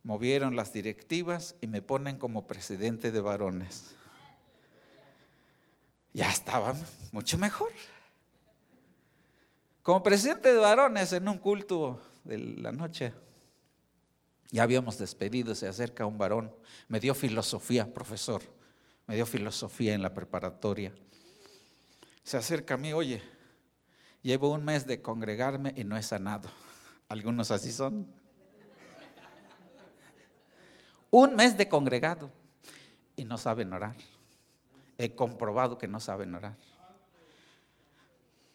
Movieron 0.02 0.56
las 0.56 0.72
directivas 0.72 1.56
y 1.60 1.66
me 1.66 1.82
ponen 1.82 2.16
como 2.18 2.46
presidente 2.46 3.12
de 3.12 3.20
varones. 3.20 3.94
ya 6.12 6.30
estaba 6.30 6.74
mucho 7.12 7.38
mejor. 7.38 7.70
Como 9.82 10.00
presidente 10.00 10.52
de 10.52 10.60
varones 10.60 11.12
en 11.12 11.28
un 11.28 11.38
culto 11.38 12.00
de 12.22 12.38
la 12.38 12.70
noche, 12.70 13.12
ya 14.52 14.62
habíamos 14.62 14.96
despedido, 14.96 15.56
se 15.56 15.66
acerca 15.66 16.06
un 16.06 16.18
varón, 16.18 16.54
me 16.86 17.00
dio 17.00 17.16
filosofía, 17.16 17.92
profesor, 17.92 18.42
me 19.08 19.16
dio 19.16 19.26
filosofía 19.26 19.92
en 19.94 20.02
la 20.02 20.14
preparatoria. 20.14 20.92
Se 22.22 22.36
acerca 22.36 22.74
a 22.74 22.76
mí, 22.76 22.92
oye, 22.92 23.20
llevo 24.22 24.52
un 24.52 24.64
mes 24.64 24.86
de 24.86 25.02
congregarme 25.02 25.74
y 25.76 25.82
no 25.82 25.96
he 25.96 26.02
sanado. 26.04 26.48
Algunos 27.08 27.50
así 27.50 27.72
son. 27.72 28.06
Un 31.10 31.34
mes 31.34 31.58
de 31.58 31.68
congregado 31.68 32.30
y 33.16 33.24
no 33.24 33.36
saben 33.36 33.72
orar. 33.72 33.96
He 34.96 35.16
comprobado 35.16 35.76
que 35.76 35.88
no 35.88 35.98
saben 35.98 36.36
orar. 36.36 36.56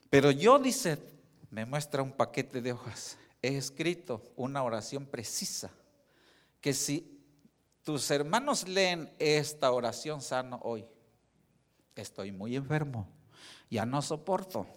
Pero 0.09 0.31
yo, 0.31 0.57
dice, 0.57 1.16
me 1.57 1.65
muestra 1.65 2.03
un 2.03 2.11
paquete 2.11 2.61
de 2.61 2.71
hojas. 2.71 3.17
He 3.41 3.57
escrito 3.57 4.31
una 4.35 4.61
oración 4.61 5.07
precisa 5.07 5.71
que 6.61 6.71
si 6.71 7.19
tus 7.83 8.11
hermanos 8.11 8.67
leen 8.67 9.11
esta 9.17 9.71
oración 9.71 10.21
sano 10.21 10.59
hoy, 10.61 10.85
estoy 11.95 12.31
muy 12.31 12.55
enfermo, 12.55 13.07
ya 13.71 13.87
no 13.87 14.03
soporto. 14.03 14.67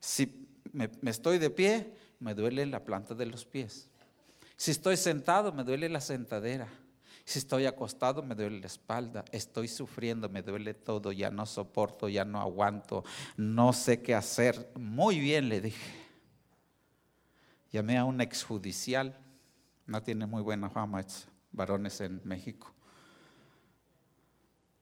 Si 0.00 0.48
me, 0.72 0.90
me 1.02 1.12
estoy 1.12 1.38
de 1.38 1.50
pie, 1.50 1.94
me 2.18 2.34
duele 2.34 2.66
la 2.66 2.82
planta 2.82 3.14
de 3.14 3.26
los 3.26 3.44
pies. 3.44 3.88
Si 4.56 4.72
estoy 4.72 4.96
sentado, 4.96 5.52
me 5.52 5.62
duele 5.62 5.88
la 5.88 6.00
sentadera. 6.00 6.66
Si 7.26 7.40
estoy 7.40 7.66
acostado, 7.66 8.22
me 8.22 8.36
duele 8.36 8.60
la 8.60 8.68
espalda. 8.68 9.24
Estoy 9.32 9.66
sufriendo, 9.66 10.28
me 10.28 10.42
duele 10.42 10.74
todo. 10.74 11.10
Ya 11.10 11.28
no 11.28 11.44
soporto, 11.44 12.08
ya 12.08 12.24
no 12.24 12.40
aguanto. 12.40 13.04
No 13.36 13.72
sé 13.72 14.00
qué 14.00 14.14
hacer. 14.14 14.70
Muy 14.76 15.18
bien, 15.18 15.48
le 15.48 15.60
dije. 15.60 15.92
Llamé 17.72 17.98
a 17.98 18.04
un 18.04 18.20
exjudicial. 18.20 19.18
No 19.86 20.04
tiene 20.04 20.24
muy 20.26 20.40
buena 20.40 20.70
fama, 20.70 21.04
varones 21.50 22.00
en 22.00 22.20
México. 22.22 22.72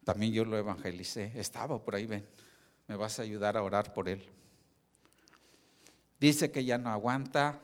También 0.04 0.34
yo 0.34 0.44
lo 0.44 0.58
evangelicé. 0.58 1.32
Estaba 1.36 1.82
por 1.82 1.94
ahí, 1.94 2.04
ven. 2.04 2.28
Me 2.88 2.96
vas 2.96 3.18
a 3.18 3.22
ayudar 3.22 3.56
a 3.56 3.62
orar 3.62 3.94
por 3.94 4.06
él. 4.06 4.22
Dice 6.20 6.50
que 6.50 6.62
ya 6.62 6.76
no 6.76 6.90
aguanta, 6.90 7.58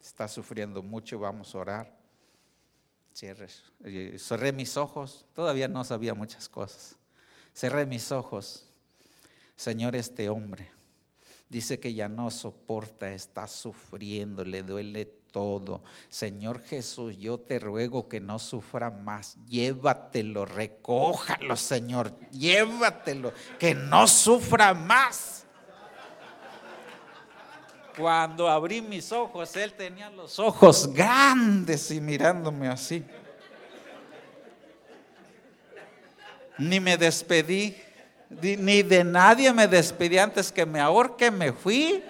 está 0.00 0.26
sufriendo 0.26 0.82
mucho, 0.82 1.18
vamos 1.18 1.54
a 1.54 1.58
orar. 1.58 2.05
Cerré 3.16 4.52
mis 4.52 4.76
ojos, 4.76 5.24
todavía 5.34 5.68
no 5.68 5.84
sabía 5.84 6.12
muchas 6.12 6.48
cosas. 6.50 6.96
Cerré 7.54 7.86
mis 7.86 8.12
ojos. 8.12 8.68
Señor, 9.56 9.96
este 9.96 10.28
hombre 10.28 10.70
dice 11.48 11.80
que 11.80 11.94
ya 11.94 12.08
no 12.08 12.30
soporta, 12.30 13.12
está 13.12 13.46
sufriendo, 13.48 14.44
le 14.44 14.62
duele 14.62 15.06
todo. 15.06 15.82
Señor 16.08 16.60
Jesús, 16.60 17.16
yo 17.16 17.38
te 17.38 17.58
ruego 17.58 18.08
que 18.08 18.20
no 18.20 18.38
sufra 18.38 18.90
más. 18.90 19.36
Llévatelo, 19.46 20.44
recójalo, 20.44 21.56
Señor. 21.56 22.18
Llévatelo, 22.30 23.32
que 23.58 23.74
no 23.74 24.06
sufra 24.08 24.74
más. 24.74 25.35
Cuando 27.96 28.46
abrí 28.48 28.82
mis 28.82 29.10
ojos, 29.10 29.56
él 29.56 29.72
tenía 29.72 30.10
los 30.10 30.38
ojos 30.38 30.92
grandes 30.92 31.90
y 31.90 32.00
mirándome 32.00 32.68
así. 32.68 33.02
Ni 36.58 36.78
me 36.78 36.98
despedí, 36.98 37.74
ni 38.28 38.82
de 38.82 39.02
nadie 39.02 39.50
me 39.52 39.66
despedí 39.66 40.18
antes 40.18 40.52
que 40.52 40.66
me 40.66 40.78
ahorque, 40.78 41.30
me 41.30 41.52
fui. 41.52 42.02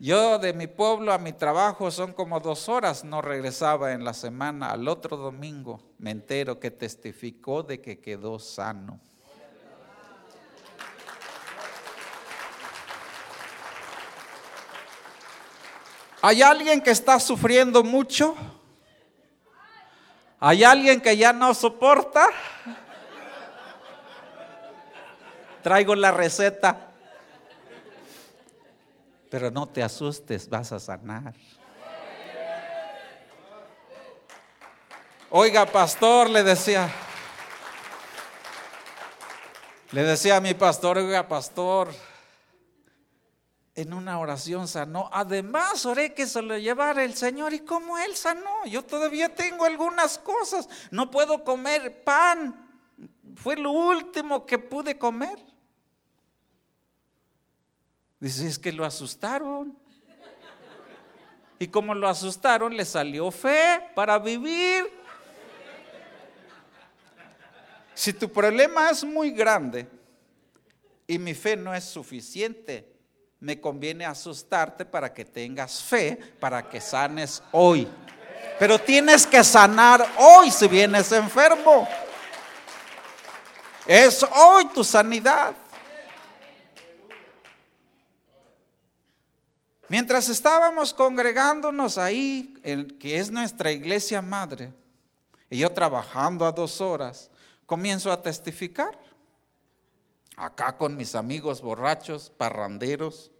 Yo 0.00 0.38
de 0.38 0.52
mi 0.52 0.66
pueblo 0.66 1.12
a 1.12 1.18
mi 1.18 1.32
trabajo 1.32 1.90
son 1.90 2.12
como 2.12 2.40
dos 2.40 2.68
horas, 2.68 3.04
no 3.04 3.22
regresaba 3.22 3.92
en 3.92 4.04
la 4.04 4.12
semana. 4.12 4.72
Al 4.72 4.88
otro 4.88 5.16
domingo 5.16 5.80
me 5.98 6.10
entero 6.10 6.58
que 6.58 6.72
testificó 6.72 7.62
de 7.62 7.80
que 7.80 8.00
quedó 8.00 8.38
sano. 8.40 9.00
¿Hay 16.26 16.40
alguien 16.40 16.80
que 16.80 16.90
está 16.90 17.20
sufriendo 17.20 17.84
mucho? 17.84 18.34
¿Hay 20.40 20.64
alguien 20.64 21.02
que 21.02 21.14
ya 21.18 21.34
no 21.34 21.52
soporta? 21.52 22.26
Traigo 25.62 25.94
la 25.94 26.12
receta. 26.12 26.92
Pero 29.28 29.50
no 29.50 29.68
te 29.68 29.82
asustes, 29.82 30.48
vas 30.48 30.72
a 30.72 30.80
sanar. 30.80 31.34
Oiga, 35.28 35.66
pastor, 35.66 36.30
le 36.30 36.42
decía. 36.42 36.88
Le 39.90 40.04
decía 40.04 40.36
a 40.36 40.40
mi 40.40 40.54
pastor, 40.54 40.96
oiga, 40.96 41.28
pastor, 41.28 41.92
en 43.74 43.92
una 43.92 44.18
oración 44.18 44.68
sanó. 44.68 45.10
Además, 45.12 45.84
oré 45.84 46.14
que 46.14 46.26
se 46.26 46.40
lo 46.42 46.56
llevara 46.56 47.02
el 47.02 47.14
Señor. 47.14 47.52
¿Y 47.52 47.60
cómo 47.60 47.98
Él 47.98 48.14
sanó? 48.14 48.64
Yo 48.66 48.84
todavía 48.84 49.34
tengo 49.34 49.64
algunas 49.64 50.18
cosas. 50.18 50.68
No 50.90 51.10
puedo 51.10 51.42
comer 51.42 52.04
pan. 52.04 52.68
Fue 53.34 53.56
lo 53.56 53.72
último 53.72 54.46
que 54.46 54.58
pude 54.58 54.96
comer. 54.96 55.38
Dice, 58.20 58.46
es 58.46 58.58
que 58.58 58.72
lo 58.72 58.84
asustaron. 58.84 59.76
Y 61.58 61.68
como 61.68 61.94
lo 61.94 62.08
asustaron, 62.08 62.76
le 62.76 62.84
salió 62.84 63.30
fe 63.30 63.80
para 63.94 64.18
vivir. 64.18 64.88
Si 67.92 68.12
tu 68.12 68.30
problema 68.30 68.90
es 68.90 69.04
muy 69.04 69.30
grande 69.30 69.88
y 71.06 71.18
mi 71.18 71.34
fe 71.34 71.56
no 71.56 71.74
es 71.74 71.84
suficiente, 71.84 72.93
me 73.44 73.60
conviene 73.60 74.06
asustarte 74.06 74.86
para 74.86 75.12
que 75.12 75.22
tengas 75.22 75.82
fe, 75.82 76.16
para 76.40 76.66
que 76.66 76.80
sanes 76.80 77.42
hoy. 77.52 77.86
Pero 78.58 78.78
tienes 78.78 79.26
que 79.26 79.44
sanar 79.44 80.02
hoy 80.16 80.50
si 80.50 80.66
vienes 80.66 81.12
enfermo. 81.12 81.86
Es 83.86 84.22
hoy 84.22 84.64
tu 84.68 84.82
sanidad. 84.82 85.54
Mientras 89.88 90.30
estábamos 90.30 90.94
congregándonos 90.94 91.98
ahí, 91.98 92.54
en, 92.62 92.98
que 92.98 93.18
es 93.18 93.30
nuestra 93.30 93.70
iglesia 93.70 94.22
madre, 94.22 94.72
y 95.50 95.58
yo 95.58 95.70
trabajando 95.70 96.46
a 96.46 96.52
dos 96.52 96.80
horas, 96.80 97.30
comienzo 97.66 98.10
a 98.10 98.22
testificar. 98.22 98.98
Acá 100.34 100.78
con 100.78 100.96
mis 100.96 101.14
amigos 101.14 101.60
borrachos, 101.60 102.30
parranderos, 102.30 103.30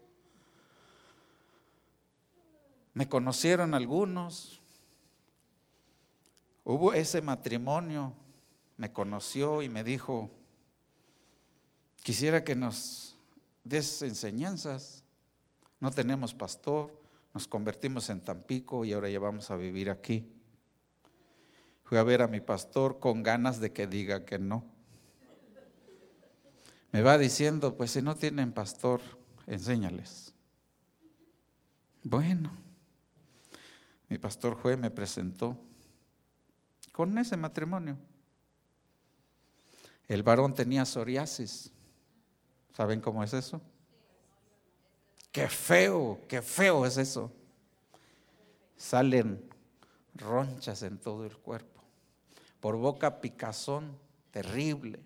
me 2.94 3.08
conocieron 3.08 3.74
algunos. 3.74 4.60
Hubo 6.64 6.94
ese 6.94 7.20
matrimonio, 7.20 8.14
me 8.76 8.92
conoció 8.92 9.62
y 9.62 9.68
me 9.68 9.84
dijo, 9.84 10.30
quisiera 12.02 12.44
que 12.44 12.54
nos 12.54 13.16
des 13.64 14.00
enseñanzas. 14.02 15.02
No 15.80 15.90
tenemos 15.90 16.32
pastor, 16.32 16.98
nos 17.34 17.46
convertimos 17.46 18.08
en 18.08 18.20
Tampico 18.20 18.84
y 18.84 18.92
ahora 18.92 19.10
ya 19.10 19.18
vamos 19.18 19.50
a 19.50 19.56
vivir 19.56 19.90
aquí. 19.90 20.30
Fui 21.82 21.98
a 21.98 22.02
ver 22.02 22.22
a 22.22 22.28
mi 22.28 22.40
pastor 22.40 22.98
con 23.00 23.22
ganas 23.22 23.60
de 23.60 23.72
que 23.72 23.86
diga 23.86 24.24
que 24.24 24.38
no. 24.38 24.64
Me 26.92 27.02
va 27.02 27.18
diciendo, 27.18 27.76
pues 27.76 27.90
si 27.90 28.00
no 28.00 28.14
tienen 28.14 28.52
pastor, 28.52 29.00
enséñales. 29.46 30.32
Bueno, 32.04 32.63
mi 34.14 34.18
pastor 34.18 34.54
Jue 34.54 34.76
me 34.76 34.92
presentó 34.92 35.58
con 36.92 37.18
ese 37.18 37.36
matrimonio. 37.36 37.98
El 40.06 40.22
varón 40.22 40.54
tenía 40.54 40.84
psoriasis. 40.84 41.72
¿Saben 42.76 43.00
cómo 43.00 43.24
es 43.24 43.34
eso? 43.34 43.60
Qué 45.32 45.48
feo, 45.48 46.20
qué 46.28 46.42
feo 46.42 46.86
es 46.86 46.96
eso. 46.96 47.32
Salen 48.76 49.50
ronchas 50.14 50.84
en 50.84 50.96
todo 50.98 51.26
el 51.26 51.36
cuerpo. 51.36 51.82
Por 52.60 52.76
boca 52.76 53.20
picazón 53.20 53.98
terrible. 54.30 55.00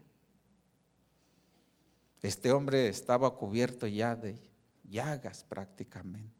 Este 2.20 2.52
hombre 2.52 2.88
estaba 2.88 3.34
cubierto 3.34 3.86
ya 3.86 4.14
de 4.14 4.38
llagas 4.84 5.44
prácticamente. 5.44 6.38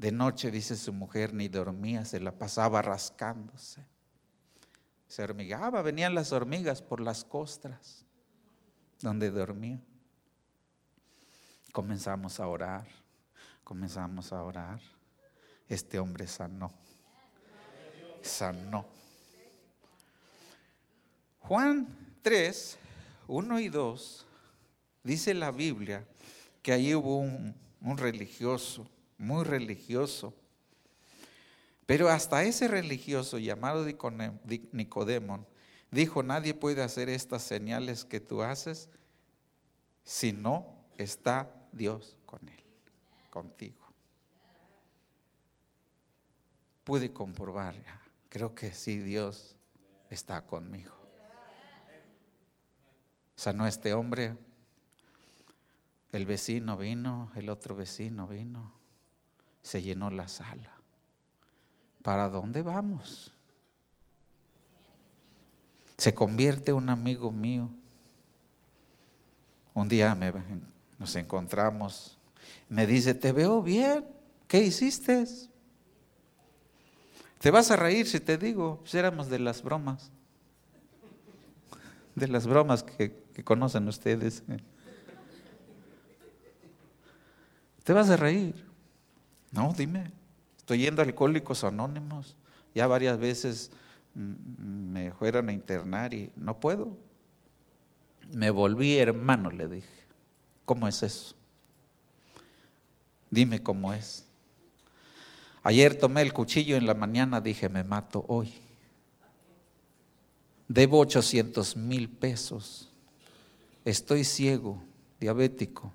De 0.00 0.10
noche, 0.10 0.50
dice 0.50 0.76
su 0.76 0.94
mujer, 0.94 1.34
ni 1.34 1.48
dormía, 1.48 2.06
se 2.06 2.20
la 2.20 2.32
pasaba 2.32 2.80
rascándose. 2.80 3.84
Se 5.06 5.22
hormigaba, 5.22 5.82
venían 5.82 6.14
las 6.14 6.32
hormigas 6.32 6.80
por 6.80 7.00
las 7.02 7.22
costras 7.22 8.06
donde 9.02 9.30
dormía. 9.30 9.78
Comenzamos 11.70 12.40
a 12.40 12.48
orar, 12.48 12.86
comenzamos 13.62 14.32
a 14.32 14.42
orar. 14.42 14.80
Este 15.68 15.98
hombre 15.98 16.26
sanó, 16.26 16.72
sanó. 18.22 18.86
Juan 21.40 22.16
3, 22.22 22.78
1 23.28 23.60
y 23.60 23.68
2, 23.68 24.26
dice 25.04 25.34
la 25.34 25.50
Biblia 25.50 26.06
que 26.62 26.72
ahí 26.72 26.94
hubo 26.94 27.18
un, 27.18 27.54
un 27.82 27.98
religioso, 27.98 28.88
muy 29.20 29.44
religioso, 29.44 30.34
pero 31.84 32.08
hasta 32.08 32.42
ese 32.42 32.68
religioso 32.68 33.38
llamado 33.38 33.84
Nicodemo 34.72 35.46
dijo, 35.90 36.22
nadie 36.22 36.54
puede 36.54 36.82
hacer 36.82 37.10
estas 37.10 37.42
señales 37.42 38.06
que 38.06 38.18
tú 38.18 38.42
haces 38.42 38.88
si 40.04 40.32
no 40.32 40.66
está 40.96 41.54
Dios 41.70 42.16
con 42.24 42.48
él, 42.48 42.64
contigo. 43.28 43.92
Pude 46.82 47.12
comprobar, 47.12 47.74
creo 48.30 48.54
que 48.54 48.72
sí, 48.72 49.00
Dios 49.00 49.54
está 50.08 50.46
conmigo. 50.46 50.94
Sanó 53.36 53.66
este 53.66 53.92
hombre, 53.92 54.34
el 56.10 56.24
vecino 56.24 56.78
vino, 56.78 57.30
el 57.36 57.50
otro 57.50 57.76
vecino 57.76 58.26
vino, 58.26 58.79
se 59.62 59.82
llenó 59.82 60.10
la 60.10 60.28
sala. 60.28 60.80
¿para 62.02 62.28
dónde 62.28 62.62
vamos? 62.62 63.32
Se 65.96 66.14
convierte 66.14 66.72
un 66.72 66.88
amigo 66.88 67.30
mío. 67.30 67.68
Un 69.74 69.88
día 69.88 70.16
nos 70.98 71.14
encontramos, 71.16 72.18
me 72.68 72.86
dice, 72.86 73.14
te 73.14 73.32
veo 73.32 73.62
bien, 73.62 74.04
¿qué 74.48 74.58
hiciste? 74.58 75.24
Te 77.38 77.50
vas 77.50 77.70
a 77.70 77.76
reír 77.76 78.06
si 78.06 78.20
te 78.20 78.36
digo, 78.36 78.78
pues 78.80 78.94
éramos 78.94 79.30
de 79.30 79.38
las 79.38 79.62
bromas, 79.62 80.10
de 82.14 82.28
las 82.28 82.46
bromas 82.46 82.82
que 82.82 83.44
conocen 83.44 83.88
ustedes. 83.88 84.42
¿Te 87.84 87.92
vas 87.92 88.10
a 88.10 88.16
reír? 88.16 88.69
No, 89.50 89.74
dime. 89.76 90.10
Estoy 90.56 90.78
yendo 90.78 91.02
a 91.02 91.04
Alcohólicos 91.04 91.64
Anónimos. 91.64 92.36
Ya 92.74 92.86
varias 92.86 93.18
veces 93.18 93.70
me 94.14 95.12
fueron 95.12 95.48
a 95.48 95.52
internar 95.52 96.14
y 96.14 96.30
no 96.36 96.58
puedo. 96.60 96.96
Me 98.32 98.50
volví 98.50 98.96
hermano, 98.98 99.50
le 99.50 99.68
dije. 99.68 100.06
¿Cómo 100.64 100.86
es 100.86 101.02
eso? 101.02 101.34
Dime 103.30 103.62
cómo 103.62 103.92
es. 103.92 104.24
Ayer 105.62 105.94
tomé 105.94 106.22
el 106.22 106.32
cuchillo 106.32 106.76
en 106.76 106.86
la 106.86 106.94
mañana, 106.94 107.40
dije, 107.40 107.68
me 107.68 107.84
mato 107.84 108.24
hoy. 108.28 108.54
Debo 110.68 111.00
800 111.00 111.76
mil 111.76 112.08
pesos. 112.08 112.88
Estoy 113.84 114.24
ciego, 114.24 114.82
diabético, 115.18 115.92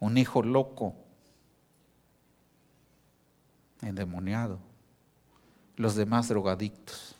un 0.00 0.18
hijo 0.18 0.42
loco, 0.42 0.96
endemoniado, 3.82 4.58
los 5.76 5.94
demás 5.94 6.28
drogadictos. 6.28 7.16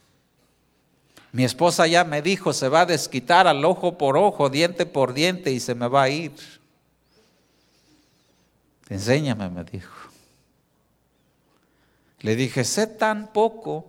Mi 1.32 1.44
esposa 1.44 1.86
ya 1.86 2.04
me 2.04 2.22
dijo, 2.22 2.52
se 2.52 2.68
va 2.68 2.82
a 2.82 2.86
desquitar 2.86 3.46
al 3.46 3.64
ojo 3.64 3.96
por 3.96 4.16
ojo, 4.16 4.50
diente 4.50 4.86
por 4.86 5.14
diente 5.14 5.50
y 5.50 5.60
se 5.60 5.74
me 5.74 5.88
va 5.88 6.02
a 6.02 6.08
ir. 6.10 6.32
Enséñame, 8.88 9.48
me 9.48 9.64
dijo. 9.64 10.10
Le 12.20 12.36
dije, 12.36 12.64
sé 12.64 12.86
tan 12.86 13.32
poco 13.32 13.86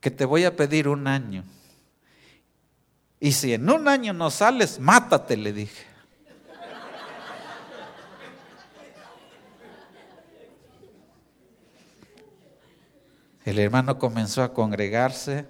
que 0.00 0.10
te 0.10 0.24
voy 0.24 0.44
a 0.44 0.56
pedir 0.56 0.88
un 0.88 1.06
año. 1.06 1.44
Y 3.20 3.32
si 3.32 3.54
en 3.54 3.70
un 3.70 3.88
año 3.88 4.12
no 4.12 4.30
sales, 4.30 4.78
mátate, 4.80 5.36
le 5.36 5.52
dije. 5.52 5.95
El 13.46 13.60
hermano 13.60 13.96
comenzó 13.96 14.42
a 14.42 14.52
congregarse. 14.52 15.46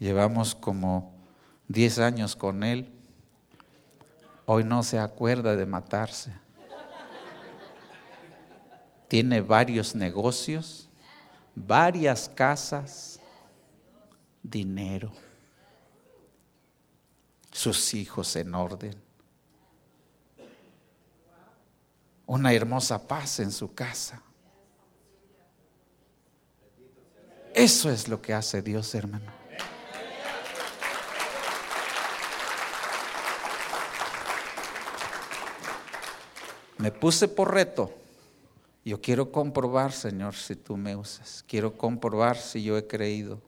Llevamos 0.00 0.56
como 0.56 1.14
10 1.68 2.00
años 2.00 2.34
con 2.34 2.64
él. 2.64 2.92
Hoy 4.46 4.64
no 4.64 4.82
se 4.82 4.98
acuerda 4.98 5.54
de 5.54 5.64
matarse. 5.64 6.32
Tiene 9.06 9.42
varios 9.42 9.94
negocios, 9.94 10.88
varias 11.54 12.28
casas, 12.28 13.20
dinero, 14.42 15.12
sus 17.52 17.94
hijos 17.94 18.34
en 18.34 18.56
orden, 18.56 19.00
una 22.26 22.52
hermosa 22.52 23.06
paz 23.06 23.38
en 23.38 23.52
su 23.52 23.72
casa. 23.72 24.20
Eso 27.58 27.90
es 27.90 28.06
lo 28.06 28.22
que 28.22 28.34
hace 28.34 28.62
Dios, 28.62 28.94
hermano. 28.94 29.32
Me 36.76 36.92
puse 36.92 37.26
por 37.26 37.52
reto. 37.52 37.92
Yo 38.84 39.00
quiero 39.00 39.32
comprobar, 39.32 39.90
Señor, 39.90 40.36
si 40.36 40.54
tú 40.54 40.76
me 40.76 40.94
usas. 40.94 41.44
Quiero 41.48 41.76
comprobar 41.76 42.36
si 42.36 42.62
yo 42.62 42.78
he 42.78 42.86
creído. 42.86 43.42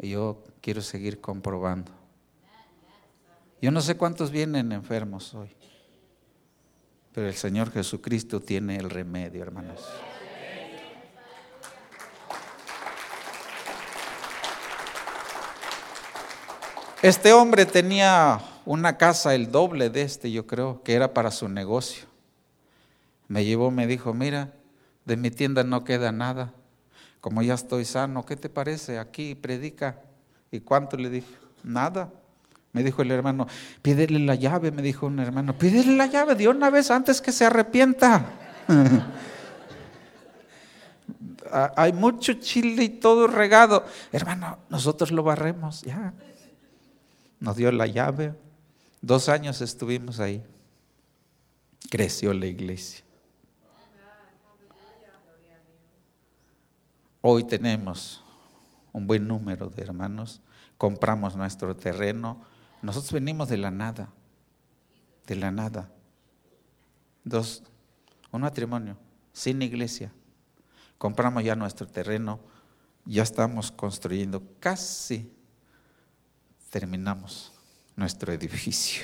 Yo 0.00 0.42
quiero 0.60 0.82
seguir 0.82 1.20
comprobando. 1.20 1.92
Yo 3.60 3.70
no 3.70 3.80
sé 3.80 3.96
cuántos 3.96 4.32
vienen 4.32 4.72
enfermos 4.72 5.32
hoy, 5.34 5.54
pero 7.12 7.28
el 7.28 7.34
Señor 7.34 7.70
Jesucristo 7.70 8.40
tiene 8.40 8.76
el 8.76 8.90
remedio, 8.90 9.40
hermanos. 9.40 9.88
Este 17.02 17.32
hombre 17.32 17.66
tenía 17.66 18.40
una 18.64 18.96
casa 18.96 19.34
el 19.34 19.50
doble 19.50 19.90
de 19.90 20.02
este, 20.02 20.30
yo 20.30 20.46
creo, 20.46 20.84
que 20.84 20.94
era 20.94 21.12
para 21.12 21.32
su 21.32 21.48
negocio. 21.48 22.06
Me 23.26 23.44
llevó, 23.44 23.72
me 23.72 23.88
dijo, 23.88 24.14
mira, 24.14 24.52
de 25.04 25.16
mi 25.16 25.32
tienda 25.32 25.64
no 25.64 25.82
queda 25.82 26.12
nada. 26.12 26.52
Como 27.20 27.42
ya 27.42 27.54
estoy 27.54 27.86
sano, 27.86 28.24
¿qué 28.24 28.36
te 28.36 28.48
parece? 28.48 29.00
Aquí 29.00 29.34
predica. 29.34 29.98
¿Y 30.52 30.60
cuánto 30.60 30.96
le 30.96 31.10
dije? 31.10 31.34
Nada. 31.64 32.08
Me 32.72 32.84
dijo 32.84 33.02
el 33.02 33.10
hermano, 33.10 33.48
pídele 33.82 34.20
la 34.20 34.36
llave, 34.36 34.70
me 34.70 34.80
dijo 34.80 35.08
un 35.08 35.18
hermano, 35.18 35.58
pídele 35.58 35.96
la 35.96 36.06
llave 36.06 36.36
de 36.36 36.46
una 36.46 36.70
vez 36.70 36.92
antes 36.92 37.20
que 37.20 37.32
se 37.32 37.44
arrepienta. 37.44 38.26
Hay 41.76 41.92
mucho 41.92 42.34
chile 42.34 42.84
y 42.84 42.88
todo 42.90 43.26
regado. 43.26 43.84
Hermano, 44.12 44.58
nosotros 44.68 45.10
lo 45.10 45.24
barremos, 45.24 45.82
ya 45.82 46.14
nos 47.42 47.56
dio 47.56 47.72
la 47.72 47.88
llave. 47.88 48.34
Dos 49.00 49.28
años 49.28 49.60
estuvimos 49.60 50.20
ahí. 50.20 50.44
Creció 51.90 52.32
la 52.32 52.46
iglesia. 52.46 53.04
Hoy 57.20 57.42
tenemos 57.42 58.22
un 58.92 59.08
buen 59.08 59.26
número 59.26 59.68
de 59.68 59.82
hermanos. 59.82 60.40
Compramos 60.78 61.34
nuestro 61.34 61.74
terreno. 61.74 62.40
Nosotros 62.80 63.12
venimos 63.12 63.48
de 63.48 63.56
la 63.56 63.72
nada. 63.72 64.08
De 65.26 65.34
la 65.34 65.50
nada. 65.50 65.90
Dos, 67.24 67.64
un 68.30 68.42
matrimonio 68.42 68.96
sin 69.32 69.60
iglesia. 69.62 70.12
Compramos 70.96 71.42
ya 71.42 71.56
nuestro 71.56 71.88
terreno. 71.88 72.38
Ya 73.04 73.24
estamos 73.24 73.72
construyendo 73.72 74.44
casi 74.60 75.28
terminamos 76.72 77.52
nuestro 77.96 78.32
edificio. 78.32 79.02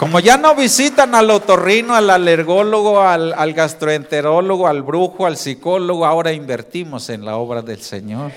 Como 0.00 0.18
ya 0.18 0.36
no 0.36 0.56
visitan 0.56 1.14
al 1.14 1.30
otorrino, 1.30 1.94
al 1.94 2.10
alergólogo, 2.10 3.00
al, 3.00 3.52
gastroenterólogo, 3.52 4.66
al 4.66 4.82
brujo, 4.82 5.26
al 5.26 5.36
psicólogo, 5.36 6.04
ahora 6.04 6.32
invertimos 6.32 7.08
en 7.08 7.24
la 7.24 7.36
obra 7.36 7.62
del 7.62 7.80
Señor. 7.80 8.32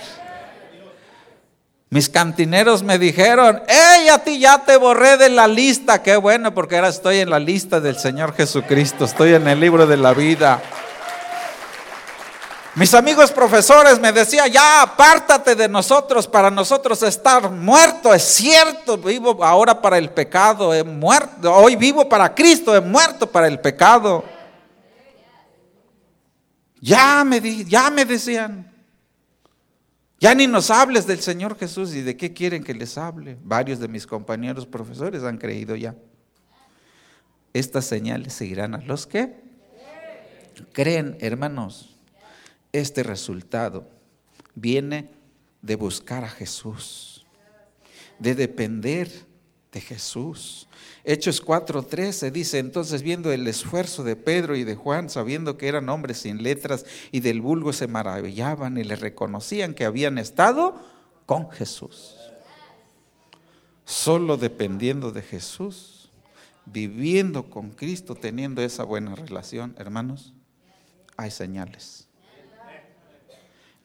Mis 1.89 2.07
cantineros 2.07 2.83
me 2.83 2.99
dijeron, 2.99 3.63
¡Ey, 3.67 4.09
a 4.09 4.23
ti 4.23 4.37
ya 4.37 4.63
te 4.63 4.77
borré 4.77 5.17
de 5.17 5.29
la 5.29 5.47
lista! 5.47 6.03
Qué 6.03 6.17
bueno, 6.17 6.53
porque 6.53 6.75
ahora 6.75 6.89
estoy 6.89 7.17
en 7.17 7.31
la 7.31 7.39
lista 7.39 7.79
del 7.79 7.97
Señor 7.97 8.35
Jesucristo, 8.35 9.05
estoy 9.05 9.33
en 9.33 9.47
el 9.47 9.59
libro 9.59 9.87
de 9.87 9.97
la 9.97 10.13
vida. 10.13 10.61
Mis 12.77 12.93
amigos 12.93 13.31
profesores 13.31 13.99
me 13.99 14.11
decían, 14.11 14.51
ya 14.51 14.83
apártate 14.83 15.55
de 15.55 15.67
nosotros, 15.67 16.27
para 16.27 16.51
nosotros 16.51 17.01
estar 17.01 17.49
muerto, 17.49 18.13
es 18.13 18.21
cierto, 18.21 18.99
vivo 18.99 19.43
ahora 19.43 19.81
para 19.81 19.97
el 19.97 20.11
pecado, 20.11 20.71
he 20.75 20.83
muerto, 20.83 21.51
hoy 21.51 21.75
vivo 21.75 22.07
para 22.07 22.35
Cristo, 22.35 22.75
he 22.75 22.79
muerto 22.79 23.31
para 23.31 23.47
el 23.47 23.59
pecado. 23.59 24.23
Ya 26.79 27.23
me, 27.23 27.41
ya 27.65 27.89
me 27.89 28.05
decían, 28.05 28.71
ya 30.19 30.35
ni 30.35 30.45
nos 30.45 30.69
hables 30.69 31.07
del 31.07 31.19
Señor 31.19 31.57
Jesús 31.57 31.95
y 31.95 32.03
de 32.03 32.15
qué 32.15 32.31
quieren 32.31 32.63
que 32.63 32.75
les 32.75 32.95
hable. 32.99 33.39
Varios 33.41 33.79
de 33.79 33.87
mis 33.87 34.05
compañeros 34.05 34.67
profesores 34.67 35.23
han 35.23 35.39
creído 35.39 35.75
ya. 35.75 35.95
Estas 37.53 37.85
señales 37.85 38.33
seguirán 38.33 38.75
a 38.75 38.81
los 38.81 39.07
que 39.07 39.33
creen, 40.73 41.17
hermanos. 41.21 41.96
Este 42.77 43.01
resultado 43.01 43.89
viene 44.53 45.09
de 45.63 45.75
buscar 45.75 46.23
a 46.23 46.29
Jesús, 46.29 47.25
de 48.19 48.35
depender 48.35 49.09
de 49.71 49.81
Jesús. 49.81 50.67
Hechos 51.03 51.43
4:13 51.43 52.29
dice, 52.29 52.59
entonces 52.59 53.01
viendo 53.01 53.31
el 53.31 53.47
esfuerzo 53.47 54.03
de 54.03 54.15
Pedro 54.15 54.55
y 54.55 54.63
de 54.63 54.75
Juan, 54.75 55.09
sabiendo 55.09 55.57
que 55.57 55.69
eran 55.69 55.89
hombres 55.89 56.19
sin 56.19 56.43
letras 56.43 56.85
y 57.11 57.21
del 57.21 57.41
vulgo 57.41 57.73
se 57.73 57.87
maravillaban 57.87 58.77
y 58.77 58.83
le 58.83 58.95
reconocían 58.95 59.73
que 59.73 59.85
habían 59.85 60.19
estado 60.19 60.79
con 61.25 61.49
Jesús. 61.49 62.15
Solo 63.85 64.37
dependiendo 64.37 65.11
de 65.11 65.23
Jesús, 65.23 66.11
viviendo 66.67 67.49
con 67.49 67.71
Cristo, 67.71 68.13
teniendo 68.13 68.61
esa 68.61 68.83
buena 68.83 69.15
relación, 69.15 69.73
hermanos, 69.79 70.35
hay 71.15 71.31
señales. 71.31 72.06